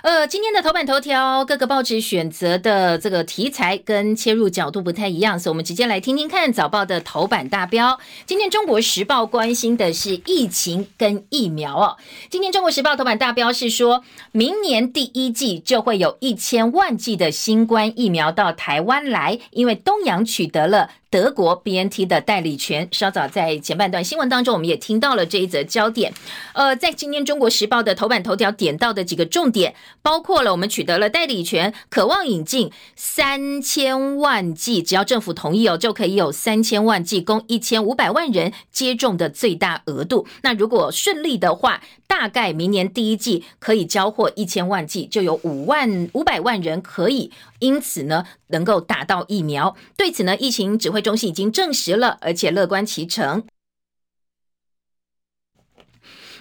[0.04, 8.00] 呃，今天的头版头条，各个报纸选择的这个题材跟切入角度不太一样，所以我们直接来听听看早报的头版大标。
[8.26, 11.98] 今天中国时报关心的是疫情跟疫苗哦。
[12.30, 14.02] 今天中国时报头版大标是说，
[14.32, 20.92] 明年第一季就会有一千万剂的新冠疫苗到台湾来，因为东阳取得了。
[21.12, 26.14] 德国 B N T 的代理权，稍早在前半段新闻当中，我们也听到了这一则焦点。
[26.54, 40.28] 呃，在今天《中国时报》的头版头条点到的几个重点，包括了我们取得了代理权，渴望引进三千万剂，只要政府同意哦，就可以有三千万剂供一千五百万人接种的最大额度。
[40.44, 47.32] 那如果顺利的话，大概明年第一季可以交货一千万剂，就有五万五百万人可以。
[47.60, 49.74] 因此呢，能够打到疫苗。
[49.96, 53.44] 对此呢，疫情指挥中心已经证实了，而且乐观其成。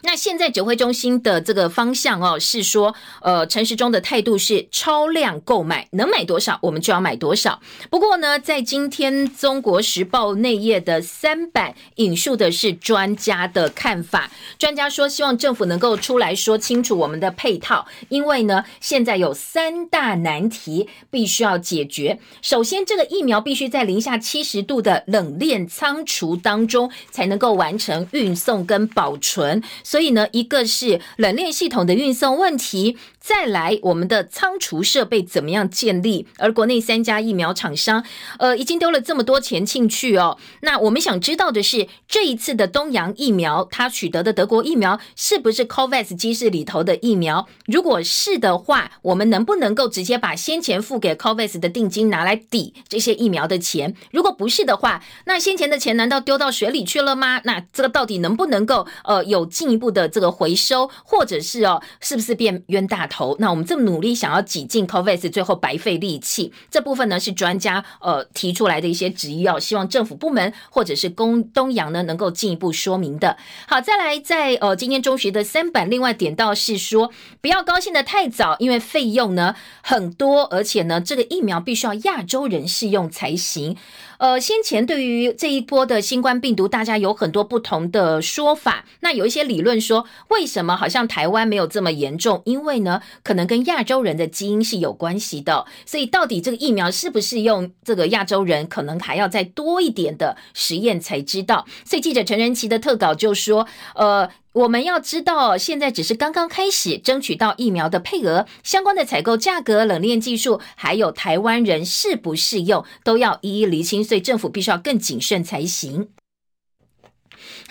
[0.02, 7.60] 那现在指挥中心的这个方向哦，是说，呃，陈时中的态度是超量购买，能买多少我们就要买多少。
[7.90, 22.18] 不过呢，在今天《中国时报》内页的三版引述的是专家的看法，专家说希望政府能够出来说清楚我们的配套，因为呢，现在有三大难题必须要解决。
[22.40, 29.62] 首先，这个疫苗必须在零下七十度的冷链仓储当中才能够完成运送跟保存。
[29.88, 32.98] 所以呢，一个是冷链系统的运送问题。
[33.18, 36.26] 再来，我们的仓储设备怎么样建立？
[36.36, 38.04] 而国内三家疫苗厂商，
[38.38, 40.36] 呃，已经丢了这么多钱进去哦。
[40.60, 47.46] 那我们想知道的是，这一次的东洋疫苗，它取得的德国疫苗是不是 COVAX 机制里头的疫苗？
[47.66, 53.94] 如果是的话，我们能不能够直接把先前付给 COVAX 的定金拿来抵这些疫苗的钱？
[54.10, 57.40] 如果不是的话，那先前的钱难道丢到水里去了吗？
[57.44, 63.36] 那这个到底能不能够呃有进步的这个回收，或者是哦，是不是变冤大头？
[63.38, 66.52] 那我们这么努力想要挤进 COVAX，最后白费力气。
[66.70, 73.36] 这部分呢是专家呃提出来的一些质疑哦，希望政府部门或者是公东阳呢能够进一步说明的。
[73.66, 83.76] 好，再来在呃今天中学的三版，另外点到是说不要高兴的太早，因为费用呢很多，而且呢这个疫苗必须要亚洲人适用才行。
[84.18, 88.84] 呃，先前对于这一波的新冠病毒，大家有很多不同的说法。
[89.00, 92.42] 那有一些理论说，为什么好像台湾没有这么严重？
[92.44, 95.66] 因为呢，可能跟亚洲人的基因是有关系的。
[95.86, 101.64] 所以到底这个疫苗是不是用这个亚洲人，可能还要再多一点的实验才知道。
[101.84, 104.28] 所以记者陈仁奇的特稿就说，呃。
[104.52, 116.08] 我们要知道，现在只是刚刚开始争取到疫苗的配额，相关的采购价格、冷链技术，还有台湾人适不适用，都要一一厘清，所以政府必须要更谨慎才行。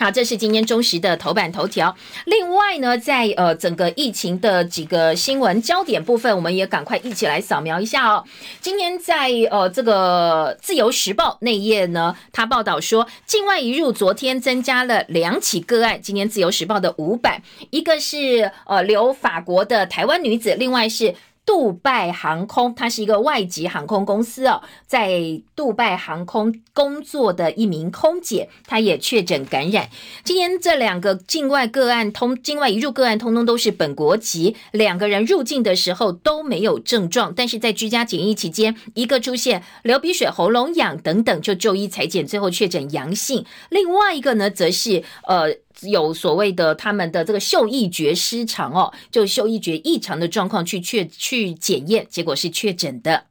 [0.00, 1.96] 好，这是今天中时的头版头条。
[2.26, 8.22] 另外呢，在呃整个疫情的几个新闻焦点部分，我们也赶快一起来扫描一下哦。
[8.60, 16.00] 今天在呃这个自由时报内页呢，他报道说，境外一入昨天增加了两起个案。
[16.00, 21.16] 今天自由时报的五版，一个是呃留法国的台湾女子，另外是。
[21.48, 29.88] 杜拜航空，它是一个外籍航空公司哦，在杜拜航空工作的一名空姐，她也确诊感染。
[30.22, 43.46] 今天这两个境外个案通，境外一入个案，通通都是本国籍，两个人入境的时候都没有症状，但是在居家检疫期间，一个出现流鼻水、喉咙痒等等，就就医裁检，最后确诊阳性。
[43.70, 45.56] 另外一个呢，则是呃。
[45.82, 53.27] 有所谓的他们的这个嗅异觉失常哦，就嗅异觉异常的状况去确去检验，结果是确诊的。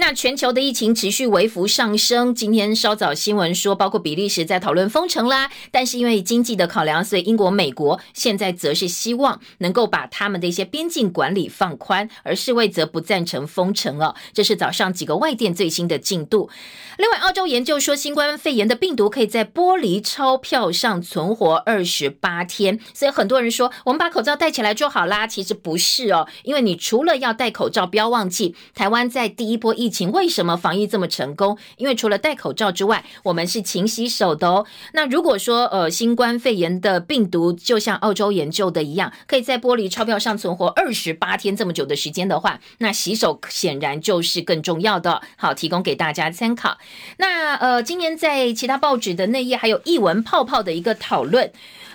[0.00, 2.32] 那全球的疫情持续微幅上升。
[2.32, 14.14] 今天稍早新闻说，包括比利时在讨论封城啦，但是因为经济的考量，所以英国、美国现在则是希望能够把他们的一些边境管理放宽，而世卫则不赞成封城哦。
[14.32, 16.48] 这是早上几个外电最新的进度。
[16.96, 25.26] 另外，澳洲研究说，新冠肺炎的病毒可以在玻璃钞票上存活二十八天，所以很多人说，我们把口罩戴起来就好啦。
[25.26, 31.56] 其实不是哦，因为你除了要戴口罩，不要忘记，台湾在第一波疫疫情为什么防疫这么成功？
[31.78, 34.66] 因为除了戴口罩之外，我们是勤洗手的哦。
[34.92, 45.22] 那如果说呃，新冠肺炎的病毒就像澳洲研究的一样，可以在玻璃钞票上存活二十八天这么久的时间的话，那洗手显然就是更重要的。
[45.36, 46.76] 好，提供给大家参考。
[47.16, 51.50] 那呃，今年在其他报纸的内页还有译文泡泡的一个讨论。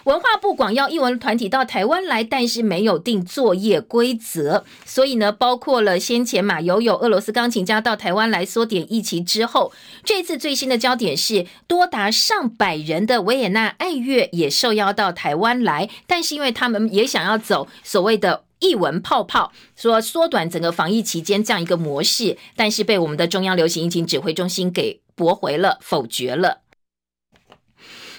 [0.06, 9.72] 文化部广邀艺文团体到台湾来，但是没有定作业规则，所以呢，包括了先前马友友俄罗斯钢琴家到台湾来缩点疫情之后，
[10.04, 18.44] 这次最新的焦点是多达上百人的维也纳爱乐也受邀到台湾来，但是因为他们也想要走所谓的。
[18.64, 26.63] 译文泡泡说缩短整个防疫期间这样一个模式，但是被我们的中央流行疫情指挥中心给驳回了，否决了。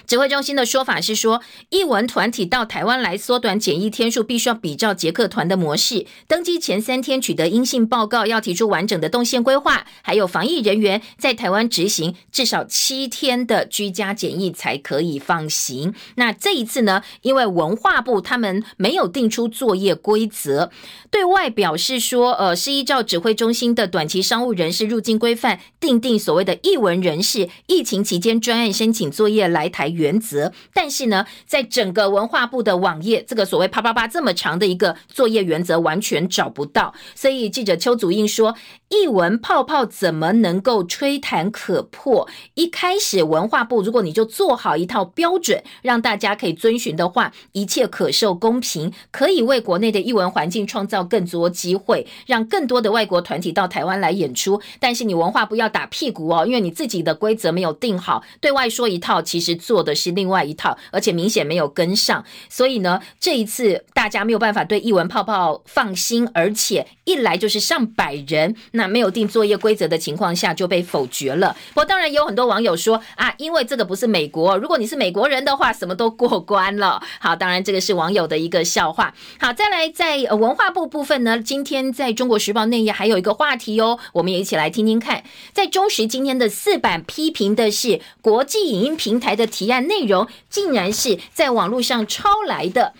[0.07, 15.95] 指挥中心的说法是说，译文团体到台湾来缩短检疫天数，必须要比照捷克团的模式，登机前三天取得阴性报告，要提出完整的动线规划，还有防疫人员在台湾执行至少七天的居家检疫才可以放行。
[16.17, 20.69] 那这一次呢，因为文化部他们没有定出作业规则，
[21.09, 29.94] 对外表示说，呃，是依照指挥中心的短期商务人士入境规范，定定所谓的译文人士疫情期间专案申请作业来台。
[29.95, 38.55] 原则，但是呢，在整个文化部的网页，这个所谓啪啪啪这么长的一个作业原则完全找不到，所以记者邱祖印说，
[38.89, 42.27] 一文泡泡怎么能够吹弹可破？
[42.55, 54.61] 一开始文化部如果你就做好一套标准，让大家可以遵循的话，一切可受公平，可以为国内的艺文环境创造更多机会，让更多的外国团体到台湾来演出。
[54.81, 59.85] 但是你文化部要打屁股哦，因为你自己的规则没有定好，对外说一套，其实做。
[59.85, 71.55] 的是另外一套，而且明显没有跟上，所以呢，这一次大家没有办法对译文泡泡放心，而且一来就是上百人，那没有定作业规则的情况下就被否决了。
[71.69, 77.01] 不过当然也有很多网友说啊，因为这个不是美国，如果你是美国人的话，什么都过关了。
[77.19, 79.13] 好，当然这个是网友的一个笑话。
[79.39, 85.23] 好，再来在文化部部分呢，今天在中国时报内页还有一个话题哦，我们也一起来听听看。
[85.53, 89.85] 在中时今天的四版批评的是国际影音平台的提案。
[89.85, 92.93] 内容竟然是在网络上抄来的，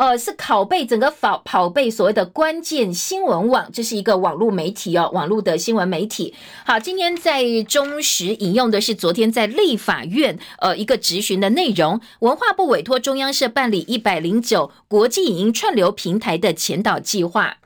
[0.00, 6.32] 呃，是拷贝整个跑跑贝所谓的关键新闻网，这是一个网络媒体哦，网络的新闻媒体。
[6.64, 17.58] 好，今天在中时引用的是昨天在立法院呃一个质询的内容，文化部委托中央社办理一百零九国际影音串流平台的前导计划。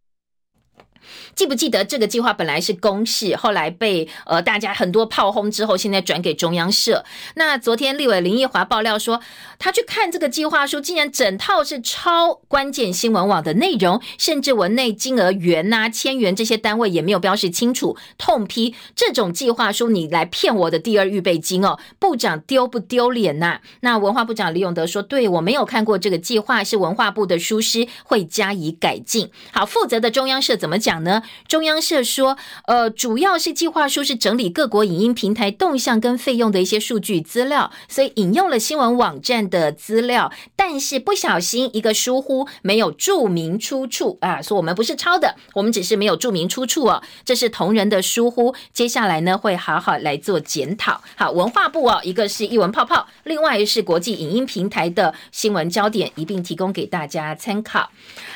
[1.35, 7.05] 记不记得这个计划本来是公示，后来被呃大家很多炮轰之后，现在转给中央社。
[7.35, 9.21] 那昨天立委林奕华爆料说，
[9.59, 23.61] 他去看这个计划书，竟然整套是超关键新闻网的内容，甚至文内金额元呐、千元这些单位也没有标示清楚，痛批这种计划书你来骗我的第二预备金哦，部长丢不丢脸呐？
[23.81, 29.31] 那文化部长李永德说，对我没有看过这个计划，是文化部的书师会加以改进。
[29.53, 31.23] 好，负责的中央社怎么讲呢？
[31.49, 32.37] 中央社说，
[32.67, 48.55] 呃，主要是计划书是整理各国影音平台动向跟费用的一些数据资料，所以引用了新闻网站的资料，但是不小心一个疏忽，没有注明出处啊，说我们不是抄的，我们只是没有注明出处哦，这是同仁的疏忽。
[48.73, 51.01] 接下来呢，会好好来做检讨。
[51.17, 57.91] 好，文化部哦，一个是译文泡泡，另外是国际影音平台的新闻焦点，一并提供给大家参考。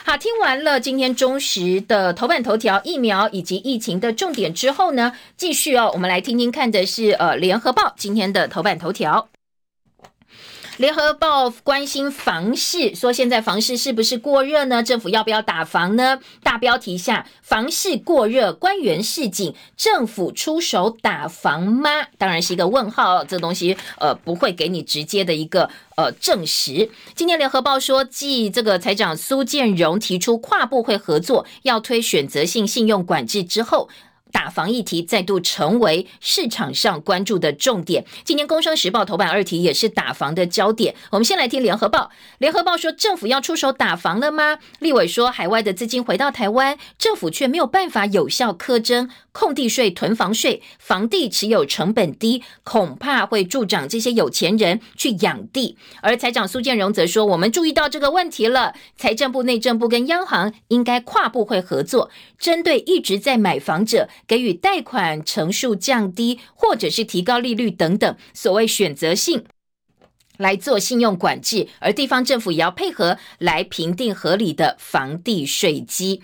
[0.04, 9.28] 好，听完了今天中时的头版头头条疫苗以及疫情的重点之后呢，继续哦，我们来听听看的是呃联合报今天的头版头条。
[10.78, 14.80] 联合报关心房市，说现在房市是不是过热呢？
[14.80, 16.20] 政府要不要打房呢？
[16.44, 21.90] 大标题下，房市过热，官员示警，政府出手打房吗？
[22.16, 26.88] 当然是一个问号，这东西呃不会给你直接的一个呃证实。
[27.16, 33.88] 今天联合报说，继这个财长苏建荣提出跨部会合作，要推选择性信用管制之后。
[34.30, 38.04] 打防议题再度成为市场上关注的重点。
[38.24, 40.94] 今天《工商时报》头版二题也是打房的焦点。
[41.10, 41.98] 我们先来听《联合报》。
[42.38, 44.58] 《联合报》说，政府要出手打房了吗？
[44.78, 49.10] 立委说，海外的资金回到台湾，政府却没有办法有效苛征。
[49.30, 55.76] 空地税、囤房税，房地持有成本低，恐怕会助长这些有钱人去养地。
[56.02, 69.44] 而财长苏建荣则说：“我们注意到这个问题了，财政部、内政部跟央行应该跨部会合作，针对一直在买房者，给予贷款成数降低，或者是提高利率等等，所谓选择性
[70.36, 71.66] 来做信用管制。
[71.80, 76.22] 而地方政府也要配合来评定合理的房地税基。”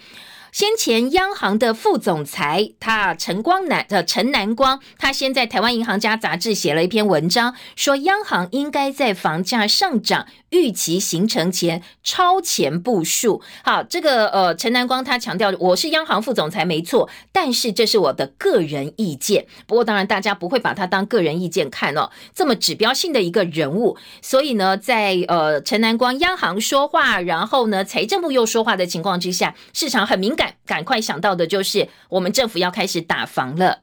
[0.55, 13.43] 先前央行的副总裁，他陈光南呃陈南光，他先在台湾银行家杂志写了一篇文章，说央行应该在房价上涨预期形成前超前部署。
[13.65, 19.47] 好，这个呃陈南光他强调，我是央行副总裁没错，但是这是我的个人意见。
[19.67, 30.44] 不过当然大家不会把他当个人意见看哦，这么指标性的一个人物，所以呢，在呃陈南光央行说话，然后呢财政部又说话的情况之下，市场很敏感。
[30.67, 33.81] 赶快想到的就是，我们政府要开始打房了。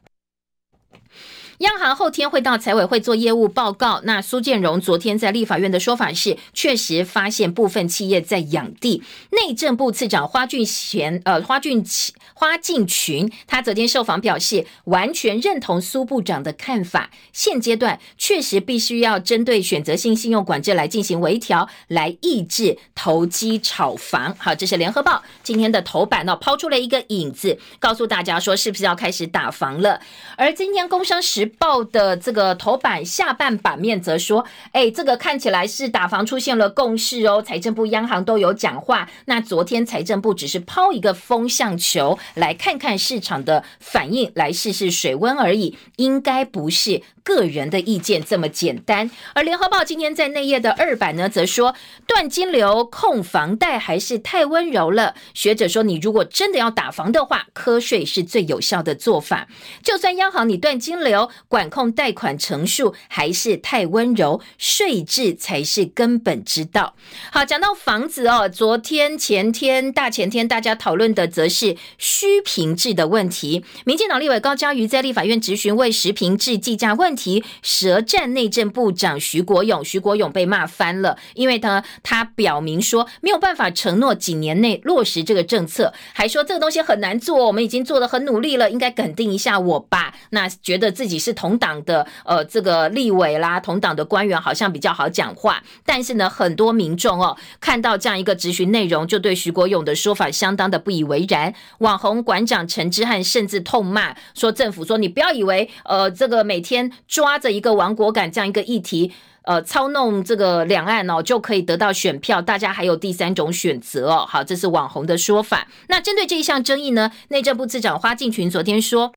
[1.62, 4.01] 央行后天会到财委会做业务报告。
[4.03, 9.03] 那苏建荣昨天在立法院的说法是，确实发现部分企业在养地。
[9.30, 11.86] 内政部次长花俊贤，呃，花俊
[12.34, 17.12] 花敬群，他昨天受访表示，完全认同苏部长的看法。
[17.32, 24.36] 现阶段确实必须要针对选择性信用管制来进行微调，来抑制投机炒房。
[24.39, 30.01] 好，这是联合报今天的头版呢，抛出了一个影子，告诉大家说，是不是要开始打房了？
[30.36, 39.10] 而今天工商时报的这个头版下半版面则说，哎，这个看起来是打房出现了共识哦，财政部、央行都有讲话。
[39.26, 47.02] 那昨天财政部只是抛一个风向球，来看看市场的反应，来试试水温而已，应该不是。
[47.24, 51.76] 个人的意见这么简单，而联合报今天在内页的二版呢，则说
[52.08, 55.14] 断金流控房贷还是太温柔了。
[55.34, 59.48] 学者说，你如果真的要打房的话，瞌税是最有效的做法。
[59.84, 66.96] 就算央行你断金流管控贷款成数还是太温柔，税制才是根本之道。
[67.32, 73.64] 好，讲到房子哦，昨天、前天、大前天大家讨论的则是虚平制的问题。
[73.86, 77.11] 民进党立委高嘉瑜在立法院质询为实平制计价问。
[77.12, 90.16] 问题舌战内政部长徐国勇，徐国勇被骂翻了，因为呢他表明说没有办法承诺几年内落实这个政策，还说这个东西很难做，我们已经做的很努力了，应该肯定一下我吧。
[90.30, 101.53] 那觉得自己是同党的呃这个立委啦，同党的官员好像比较好讲话，但是呢，很多民众哦看到这样一个质询内容，就对徐国勇的说法相当的不以为然。
[101.80, 106.89] 网红馆长陈之汉甚至痛骂说，政府说你不要以为呃这个每天。
[107.12, 109.12] 抓着一个亡国感这样一个议题，
[109.43, 112.41] 呃，操弄这个两岸哦，就可以得到选票。
[112.41, 114.26] 大家还有第三种选择哦。
[114.26, 115.68] 好，这是网红的说法。
[115.89, 119.14] 那针对这一项争议呢，内政部次长花敬群昨天说，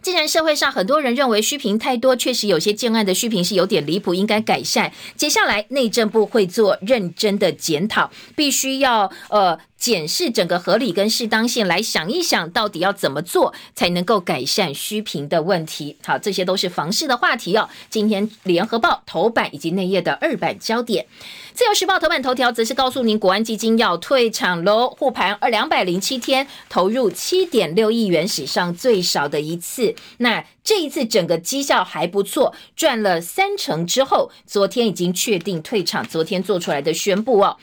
[0.00, 4.92] 既然社会上很多人认为虚评太多，确实有些建案的虚评是有点离谱，应该改善。
[5.16, 9.58] 接下来内政部会做认真的检讨，必须要呃。
[9.80, 15.96] 检视整个合理跟适当性，来想一想到底要怎么做才能够改善虚平的问题。
[16.04, 17.68] 好，这些都是房市的话题哦。
[17.88, 21.06] 今天联合报头版以及内页的二版焦点，
[21.54, 29.94] 自由时报头版头条则是告诉您，国安基金要退场喽，护盘二两百零七天，投入七点六亿元，史上最少的一次。
[30.18, 37.56] 那这一次整个绩效还不错，赚了三成之后，昨天已经确定退场，昨天做出来的宣布哦。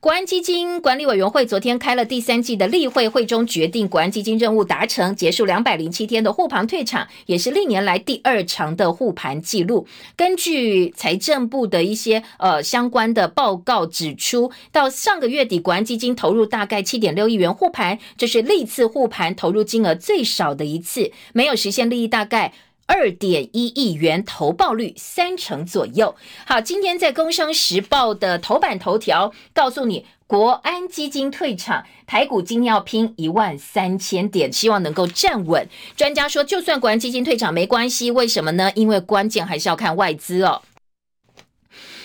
[0.00, 9.86] 国安基金管理委员会昨天开了第三季的例会，会中决定国安基金任务达成，结束两百零七天的护盘退场，也是历年来第二长的护盘记录。
[10.16, 22.53] 根据财政部的一些呃相关的报告指出，到上个月底，国安基金投入大概七点六亿元护盘，这是历次护盘投入金额最少的一次，没有实现利益大概。
[22.86, 26.14] 二点一亿元投报率三成左右。
[26.46, 35.68] 好，今天在《工商时报》的头版头条告诉你，国安基金退场，台股今天要拼一万三千点，希望能够站稳。
[35.96, 38.70] 专家说，就算国安基金退场没关系，为什么呢？
[38.74, 40.60] 因为关键还是要看外资哦。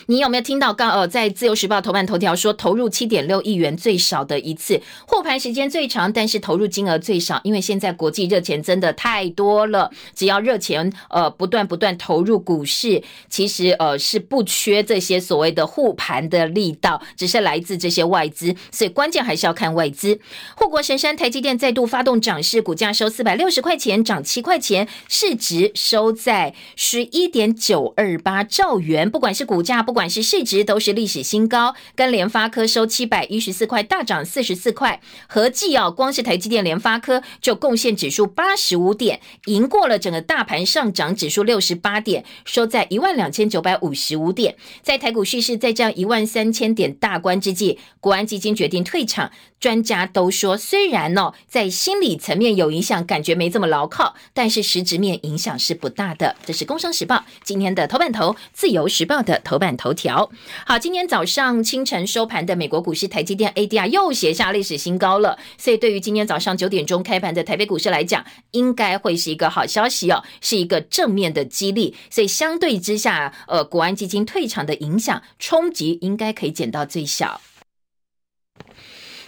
[0.10, 20.20] 你有没有听到刚呃，在自由时报头版头条说投入七点六亿元最少的一次，护盘时间最长，但是投入金额最少，因为现在国际热钱真的太多了，只要热钱呃不断不断投入股市，其实呃是不缺这些所谓的护盘的力道，只是来自这些外资，所以关键还是要看外资。
[20.56, 29.99] 护国神山台积电再度发动涨势，股价收四百六十块钱，涨七块钱，市值收在十一点九二八兆元，不管是股价不管。
[30.00, 44.56] 不管是市值都是历史新高，跟联发科收七百一十四块，大涨四十四块，合计哦，光是台积电、联发科就贡献指数八十五点，赢过了整个大盘上涨指数六十八点，收在一万两千九百五十五点。
[44.82, 49.30] 在台股蓄势在这样一万三千点大关之际，国安基金决定退场。
[49.60, 56.38] 专家都说，虽然哦在心理层面有影响，感觉没这么牢靠，但是实质面影响是不大的。
[56.46, 60.30] 这是《工商时报》今天的头版头，《自由时报》的头版头头条。
[60.68, 65.40] 好，今天早上清晨收盘的美国股市，台积电 ADR 又写下历史新高了。
[65.58, 71.96] 所以，对于今天早上九点钟开盘的台北股市来讲，应该会是一个好消息哦，是一个正面的激励。
[72.12, 77.42] 所以，相对之下，呃，国安基金退场的影响冲击应该可以减到最小。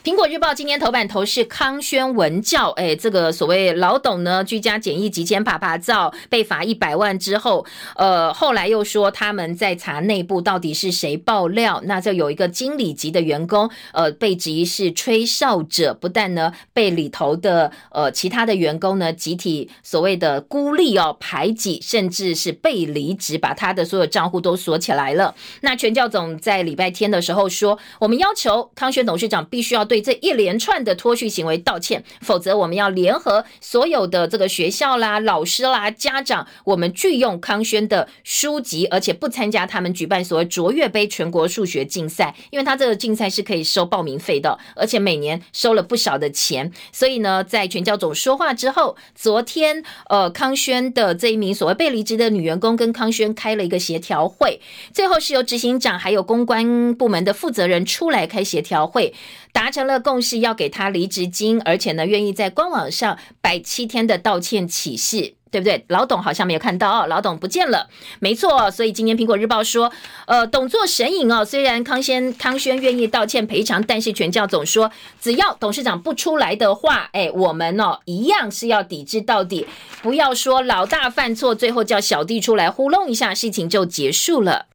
[0.03, 7.63] 苹果日报今天头版头是康轩文教，哎，这个所谓老董呢，居家检疫几千爬爬照，被罚一百万之后，
[7.95, 25.35] 呃，后来又说他们在查内部到底是谁爆料，那就有一个经理级的员工，呃，被质疑是吹哨者，不但呢被里头的呃其他的员工呢集体所谓的孤立哦排挤，甚至是被离职，把他的所有账户都锁起来了。
[25.61, 29.87] 那全教总在礼拜天的时候说，我们要求康轩董事长必须要。
[29.91, 46.71] 对这一连串的脱序行为道歉，否则我们要联合所有的这个学校啦、老师啦、家长，我们拒用康轩的书籍，而且不参加他们举办所谓卓越杯全国数学竞赛，因为他这个竞赛是可以收报名费的，而且每年收了不少的钱。
[46.93, 54.61] 所以呢，在全教总说话之后，昨天呃康轩的这一名所谓被离职的女员工跟康轩开了一个协调会，
[54.93, 59.13] 最后是由执行长还有公关部门的负责人出来开协调会。
[59.51, 65.85] 达成了共识，要给他离职金，而且呢，愿意在官网上摆七天的道歉启事，对不对？
[65.89, 67.89] 老董好像没有看到哦，老董不见了，
[68.19, 68.71] 没错。
[68.71, 69.91] 所以今天苹果日报说，
[70.25, 74.89] 呃，董座神隐哦，虽然康先康轩愿意道歉赔偿，但是全教总说，
[75.19, 79.67] 只要董事长不出来的话，哎，我们哦一样是要抵制到底，
[80.01, 84.67] 不要说老大犯错，最后叫小弟出来糊弄一下，事情就结束了。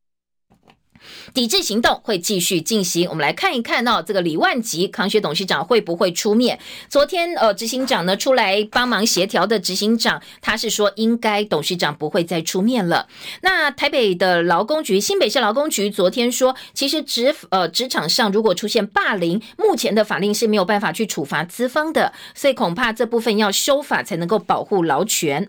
[1.35, 6.59] 抵制行动会继续进行，我们来看一看哦，这个李万吉康学董事长会不会出面？
[6.89, 13.09] 昨天呃，执行长呢出来帮忙协调的执行长，他是说应该董事长不会再出面了。
[13.43, 25.49] 那台北的劳工局、新北市劳工局昨天说，其实职呃职场上如果出现霸凌，目前的法令是没有办法去处罚资方的，所以恐怕这部分要修法才能够保护劳权。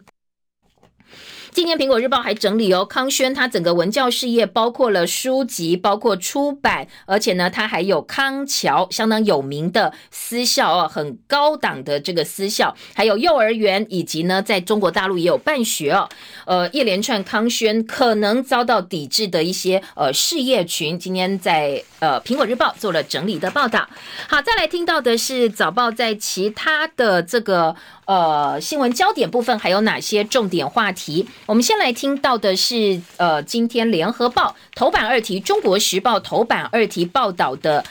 [1.57, 16.07] 今天苹果日报还整理哦，康轩他整个文教事业包括了书籍，包括出版，而且呢，他还有康桥相当有名的私校哦，很高档的这个私校，还有幼儿园，以及呢，在中国大陆也有办学哦。
[16.45, 23.89] 呃，一连串康轩可能遭到抵制的一些呃事业群，今天在呃苹果日报做了整理的报道。
[24.27, 27.75] 好，再来听到的是早报在其他的这个。
[28.07, 31.27] 呃，新闻焦点部分还有哪些重点话题？
[31.45, 37.83] 我们先来听到的是，呃，今天联合报头版二题，中国时报头版二题报道的，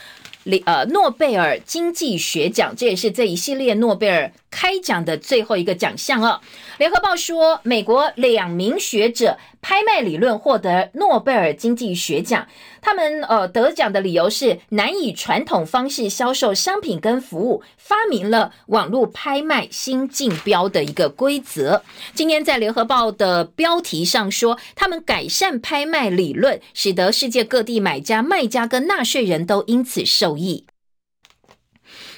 [0.65, 6.41] 呃，诺贝尔经济学奖，这也是这一系列诺贝尔开奖的最后一个奖项哦。
[6.79, 9.37] 联合报说，美国两名学者。
[9.67, 12.47] 拍卖理论获得诺贝尔经济学奖，
[12.79, 21.83] 他们呃得奖的理由是难以传统方式销售商品跟服务，发明了网络拍卖新竞标的一个规则。
[22.13, 30.65] 今天在联合报的标题上说，他们改善拍卖理论，使得世界各地买家、卖家跟纳税人都因此受益。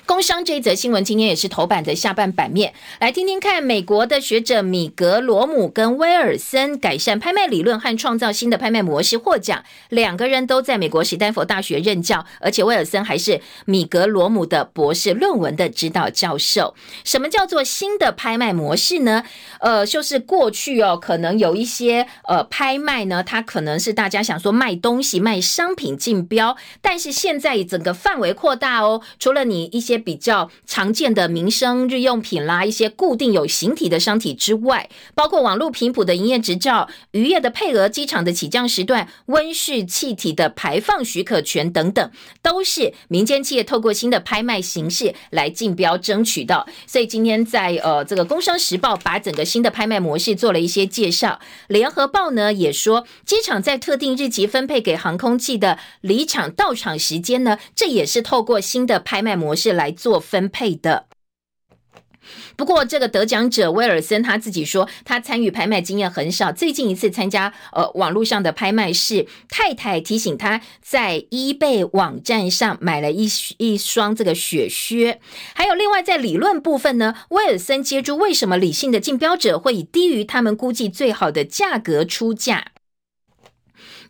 [0.10, 3.62] 工商这一则新闻今天也是头版的下半版面，来听听看。
[3.62, 16.74] 美国的学者米格罗姆跟威尔森改善拍卖理论和创造新的拍卖模式获奖，两个人都在美国史丹佛大学任教，而且威尔森还是米格罗姆的博士论文的指导教授。
[17.04, 19.24] 什么叫做新的拍卖模式呢？
[19.60, 29.99] 呃，就是过去哦，可能有一些呃拍卖呢，它可能是大家想说卖东西、卖商品竞标，但是现在整个范围扩大哦，除了你一些。
[30.00, 46.66] 比较常见的民生日用品啦，一些固定有形体的商体之外，包括网络频谱的营业执照、渔业的配额、机场的起降时段、温室气体的排放许可权等等，都是民间企业透过新的拍卖形式来竞标争取的。
[46.88, 59.89] 所以今天在呃这个《工商时报》把整个新的拍卖模式做了一些介绍，《联合报》呢也说，机场在特定日期分配给航空器的离场到场时间呢，这也是透过新的拍卖模式来。
[59.92, 61.08] 做分配的。
[62.56, 66.52] 不过，这个得奖者威尔森他自己说，他参与拍卖经验很少。
[66.52, 73.28] 最近一次参加呃网络上的拍卖是太太提醒他在 eBay 网站上买了一
[73.58, 75.22] 一双这个雪靴。
[75.56, 82.74] 还有另外在理论部分呢，威尔森接住为什么理性的竞标者会以低于他们估计最好的价格出价？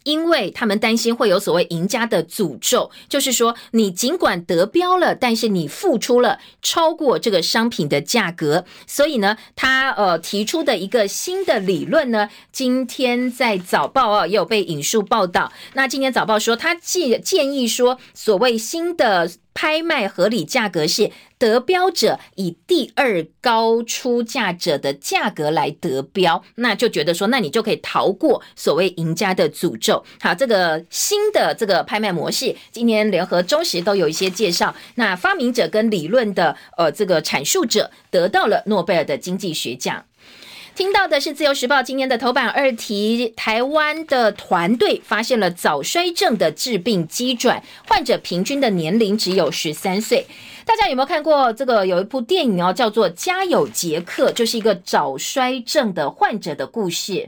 [0.03, 15.51] 因为他们担心会有所谓赢家的诅咒，就是说你尽管得标了，但是你付出了超过这个商品的价格，所以呢，他呃提出的一个新的理论呢，今天在早报啊也有被引述报道。
[15.73, 19.31] 那今天早报说，他建建议说，所谓新的。
[19.51, 30.03] 拍卖合理价格是得标者以第二高出价者的价格来得标，那就觉得说，那你就可以逃过所谓赢家的诅咒。
[30.19, 34.75] 好，这个新的这个拍卖模式，今天联合中时都有一些介绍。
[34.95, 40.05] 那发明者跟理论的呃这个阐述者得到了诺贝尔的经济学奖。
[40.75, 50.25] 听到的是《自由时报》今天的头版二题：台湾的团队发现了早衰症的致病机转，患者平均的年龄只有十三岁。
[50.69, 51.83] 大家有没有看过这个？
[51.87, 57.27] 有一部电影哦，叫做《家有杰克》，就是一个早衰症的患者的故事。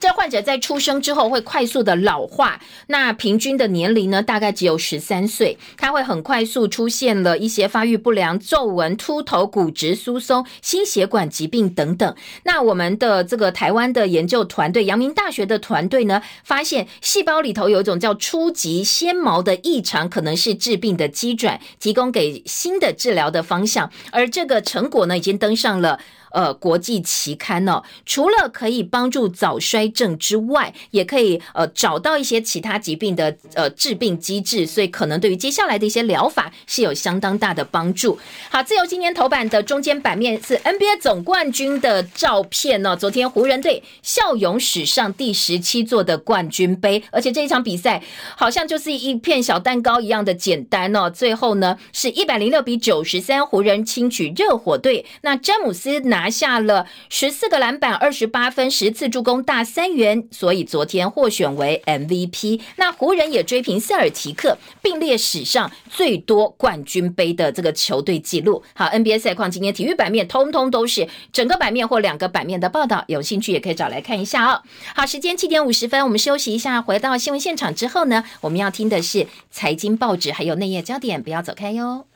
[0.00, 5.58] 这患者在出生之后会快速的老化，那平均的年龄呢，大概只有十三岁。
[5.76, 12.14] 他会很快速出现了一些发育不良、皱纹、秃头、骨质疏松、心血管疾病等等。
[12.44, 23.90] 那我们的这个台湾的研究团队，阳明大学的团队呢，发现细胞里头有一种叫初级纤毛的异常，可能是致病的基转，提供给新的治疗的方向。
[24.12, 25.98] 而这个成果呢，已经登上了。
[26.30, 38.18] 呃，国际期刊呢，除了可以帮助早衰症之外，也可以呃找到一些其他疾病的呃治病机制，所以可能对于接下来的一些疗法是有相当大的帮助。
[38.50, 42.94] 好，自由今天头版的中间版面是 NBA 总冠军的照片呢。
[42.94, 48.02] 昨天湖人队笑勇史上第十七座的冠军杯，而且这一场比赛
[48.36, 51.08] 好像就是一片小蛋糕一样的简单哦。
[51.08, 55.06] 最后呢，是一百零六比九十三，湖人轻取热火队。
[55.22, 56.17] 那詹姆斯拿。
[56.18, 62.60] 拿下了十四个篮板、二十八分、十次助攻、大三元，所以昨天获选为 MVP。
[62.74, 68.64] 那湖人也追平塞尔提克，并列史上最多冠军杯的这个球队纪录。
[68.74, 74.62] 好，NBA 赛况今天体育版面通通都是整个版面或两个版面的报道，有兴趣也可以找来看一下哦。
[74.96, 82.06] 好，时间七点五十分，我们休息一下，回到新闻现场之后呢，我们要听的是财经报纸还有内页焦点，不要走开哟。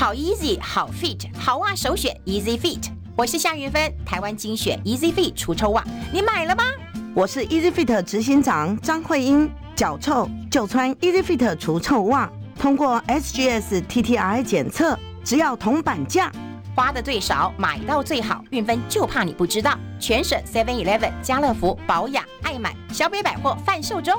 [0.00, 2.84] 好 easy，好 fit，好袜首选 Easy Fit。
[3.14, 6.64] 我是夏云芬，台湾精选 Easy Fit 除臭袜，你买了吗？
[7.14, 16.32] 我是 Easy Fit 执行长张慧英，脚臭就穿 Easy Fit 除臭袜，通过 SGS TTI 检测，只要铜板价，
[16.74, 18.42] 花的最少，买到最好。
[18.48, 24.18] 运芬就怕你不知道，全省 Seven Eleven、家乐福、保养、爱买、小北百货贩售中，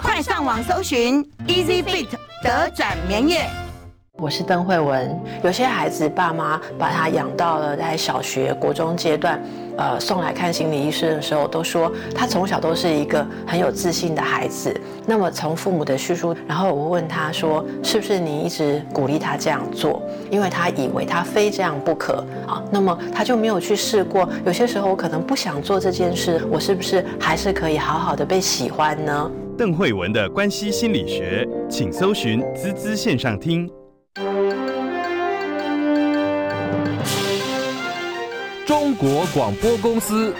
[0.00, 3.50] 快上网搜寻 Easy Fit 德转棉业。
[4.18, 5.14] 我是邓慧文。
[5.44, 9.38] 有些孩子爸妈把他养到了在小学、国中阶段，
[9.76, 14.74] 呃，送来看心理医生的时候，都说他从小都是一个很有自信的孩子。
[15.04, 20.02] 那么从父母的叙述，然后我问他说：“是不是你一直鼓励他这样做？
[20.30, 22.62] 因为他以为他非这样不可啊？
[22.70, 24.26] 那么他就没有去试过。
[24.46, 33.70] 有些时候我可能不想做这件事，我是不是还是可以好好的被喜欢呢？”邓慧文的关系心理学，请搜寻滋滋线上听。
[38.66, 40.34] 中国广播公司。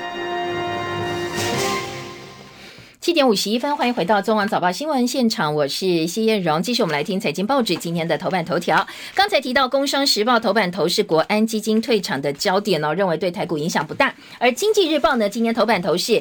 [3.01, 6.61] 七点五十一分，欢迎回到中网早报新闻现场，我是谢艳荣。
[6.61, 8.85] 继续我们来听财经报纸今天的头版头条。
[9.14, 14.12] 刚才提到《工商时报》头版头是国安基金退场的焦点哦，认为对台股影响不大。
[14.41, 16.20] 而《经济日报》呢，今天头版头是。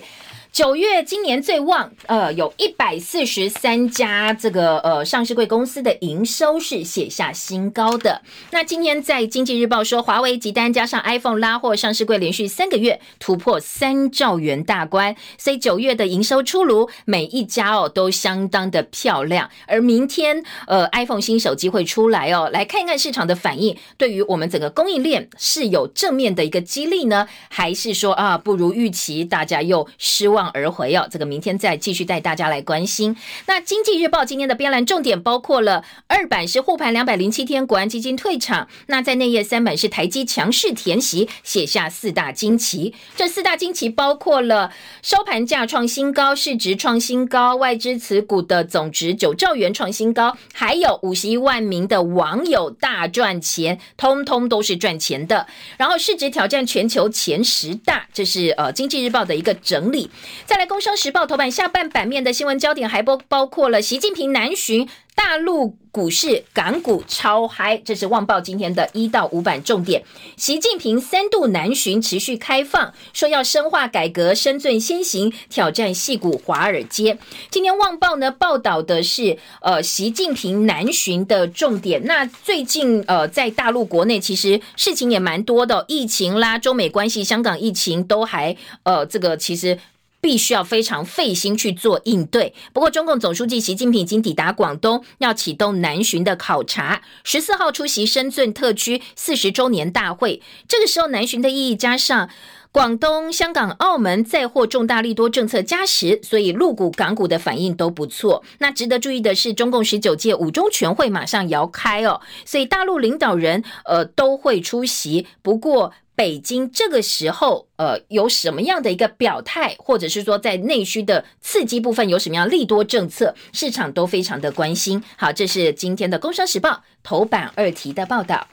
[0.56, 8.22] 九月今年最旺，呃，有一百四十三家这个呃上市贵公司的营收是写下新高的。
[8.52, 19.50] 那今天在经济日报说，华为集单加上 iPhone 拉货，上市贵连续三个月突破三兆元大关，所以九月的营收出炉，每一家哦都相当的漂亮。
[19.68, 30.45] 而明天呃 iPhone 新手机会出来哦，来看一看市场的反应，对于我们整个供应链是有正面的一个激励呢，还是说啊不如预期，大家又失望？
[30.54, 33.16] 而回哦，这个明天再继续带大家来关心。
[33.48, 38.68] 那经济日报今天的编栏重点包括了二版是护盘两百零七天，国安基金退场。
[38.88, 42.94] 那在内页三版是台积强势填席，写下四大惊奇。
[43.16, 44.72] 这四大惊奇包括了
[45.02, 55.48] 收盘价创新高，市值创新高，外资持股的总值九兆元创新高，还有五十一万名的网友大赚钱，通通都是赚钱的。
[55.78, 60.10] 然后市值挑战全球前十大，这是呃经济日报的一个整理。
[60.44, 70.04] 再来，《工商时报》头版下半版面的新闻焦点还包包括了习近平南巡，大陆股市港股超嗨，这是《旺报》今天的一到五版重点。
[70.38, 77.18] 习近平三度南巡，持续开放，说要深化改革，深圳先行，挑战戏股华尔街。
[77.50, 82.06] 今天《旺报》呢报道的是，呃，习近平南巡的重点。
[82.06, 89.80] 那最近，呃，在大陆国内其实事情也蛮多的，疫情啦、中美关系、香港疫情都还，呃，这个其实。
[90.22, 92.54] 必须要非常费心去做应对。
[92.74, 97.02] 不过，中共总书记习近平已经抵达广东，要启动南巡的考察。
[97.24, 100.42] 十四号出席深圳特区四十周年大会。
[100.68, 102.30] 这个时候，南巡的意义加上
[102.72, 108.44] 广东、香港、澳门再获重大利多政策加持，所以陆股、港股的反应都不错。
[108.58, 115.26] 那值得注意的是，中共十九届五中全会马上摇开哦，所以大陆领导人呃都会出席。
[115.42, 125.04] 不过，北京这个时候，呃，有什么样的一个表态，或者是说在内需的刺激部分有什么样利多政策，市场都非常的关心。
[125.18, 126.70] 好，这是今天的《工商时报》
[127.04, 128.48] 头版二题的报道。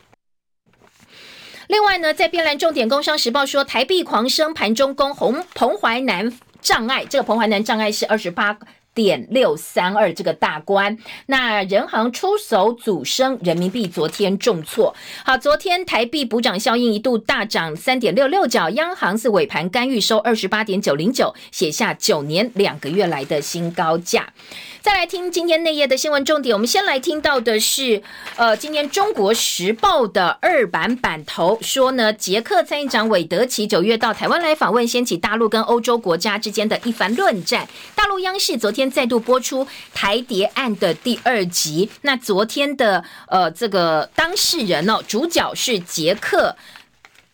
[1.68, 8.58] 另外呢，在边栏重点，《工商时报》说台币狂升，盘中攻红彭淮南障碍，这个彭淮南障碍是二十八。
[8.94, 14.94] 点六三二这个大关，那人行出手阻升，人民币昨天重挫。
[15.24, 24.32] 好，昨天台币补涨效应一度大涨三点六六角，央行是尾盘干预收二十八点九零九，写下九年两个月来的新高价。
[24.82, 28.02] 再来听今天内页的新闻重点，我们先来听到的是，
[28.34, 37.68] 呃，今天《中国时报》的二版版头说呢，捷克参议长韦德奇九月到台湾来访问，掀起大陆跟欧洲国家之间的一番论战。
[37.94, 46.56] 大陆央视昨天再度播出台谍案的第二集，那昨天的呃这个当事人哦，主角是杰克。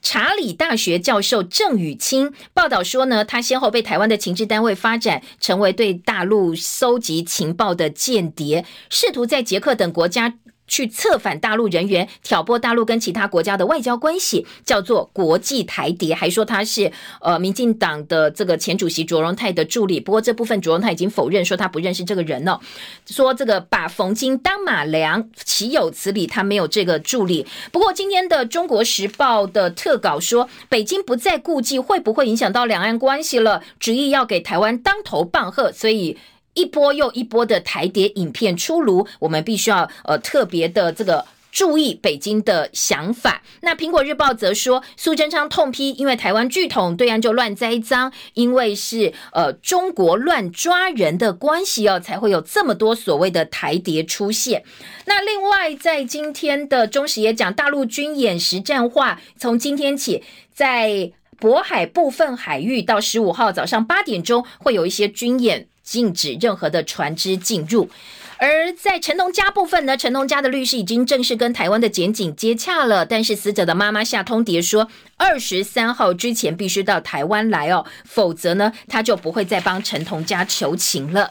[0.01, 10.35] 查理大学教授郑宇清报道说呢，他先后被台湾的情治单位发展成为对大陆搜集情报的间谍，试图在捷克等国家。
[10.69, 19.99] 去策反大陆人员，挑拨大陆跟其他国家的外交关系，叫做国际台谍，还说他是呃民进党的这个前主席卓荣泰的助理。
[19.99, 22.61] 不过这部分卓荣泰已经否认，说他不认识这个人哦，
[23.07, 26.27] 说这个把冯金当马良，岂有此理？
[26.27, 27.47] 他没有这个助理。
[27.73, 36.19] 不过今天的《中国时报》的特稿说，北京不再顾忌会不会影响到两岸关系了，执意要给台湾当头棒喝，所以。
[36.59, 43.41] 一波又一波的台谍影片出炉，我们必须要呃特别的这个注意北京的想法。
[43.61, 54.65] 那苹果日报则说，苏贞昌痛批，因为台湾巨统对岸就乱栽赃，因为是呃中国乱抓人的关系哦，才会有这么多所谓的台谍出现。
[55.07, 65.69] 那另外在今天的中时也讲，大陆军演实战化，从今天起在渤海部分海域到十五号早上八点钟会有一些军演。
[65.89, 67.89] 禁止任何的船只进入。
[68.37, 81.31] 而在陈同佳部分呢，陈同佳的律师已经正式跟台湾的检警接洽了，但是死者的妈妈夏通蝶说，二十三号之前必须到台湾来哦，否则呢，他就不会再帮陈同佳求情了。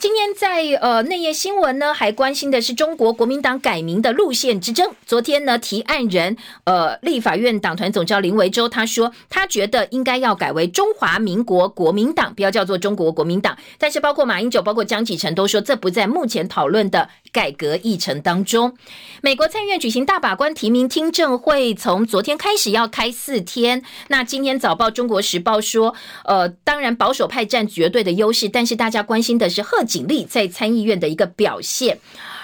[0.00, 4.92] 今天在呃内页新闻呢，还关心的是中国国民党改名的路线之争。
[5.04, 13.58] 昨天呢，提案人呃立法院党团总召林维洲他说，他觉得应该要改为中华民国国民党，不要叫做中国国民党。
[13.76, 18.76] 但是包括马英九、包括江启臣都说，这不在目前讨论的改革议程当中。
[19.22, 23.82] 美国参议院举行大法官提名听证会，从昨天开始要开四天。
[24.06, 25.92] 那今天早报《中国时报》说，
[26.24, 29.84] 呃，当然保守派占绝对的优势，但是大家关心的是贺。
[29.88, 31.98] 锦丽在参议院的一个表现，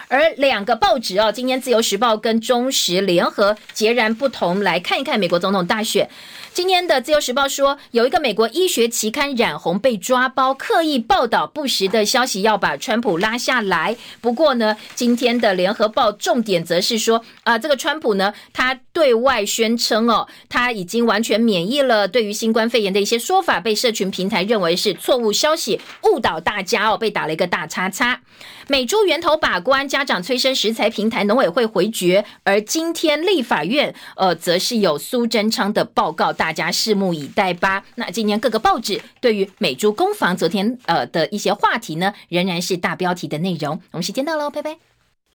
[0.09, 6.09] 而两个报纸哦，今天《自由时报》跟《中时联合》截然不同，来看一看美国总统大选。
[6.55, 13.97] 今天的《自由时报》说，有一个美国医学期刊染红被抓包，刻意报道不实的消息，要把川普拉下来。
[14.21, 22.07] 不过呢，今天的《联合报》重点则是说，啊，这个川普呢，他对外宣称哦，他已经完全免疫了。
[22.07, 28.21] 对于新冠肺炎的一些说法，被社群平台认为是错误消息，误导大家哦，被打了一个大叉叉。
[28.69, 32.25] 美猪源头把关，家长催生食材平台，农委会回绝。
[32.43, 36.33] 而今天立法院，呃，则是有苏贞昌的报告。
[36.33, 37.85] 大家拭目以待吧。
[37.97, 43.81] 那今年各个报纸对于美珠攻防昨天呃的一些话题呢，仍然是大标题的内容。
[43.93, 44.94] 我们时间到喽，拜拜。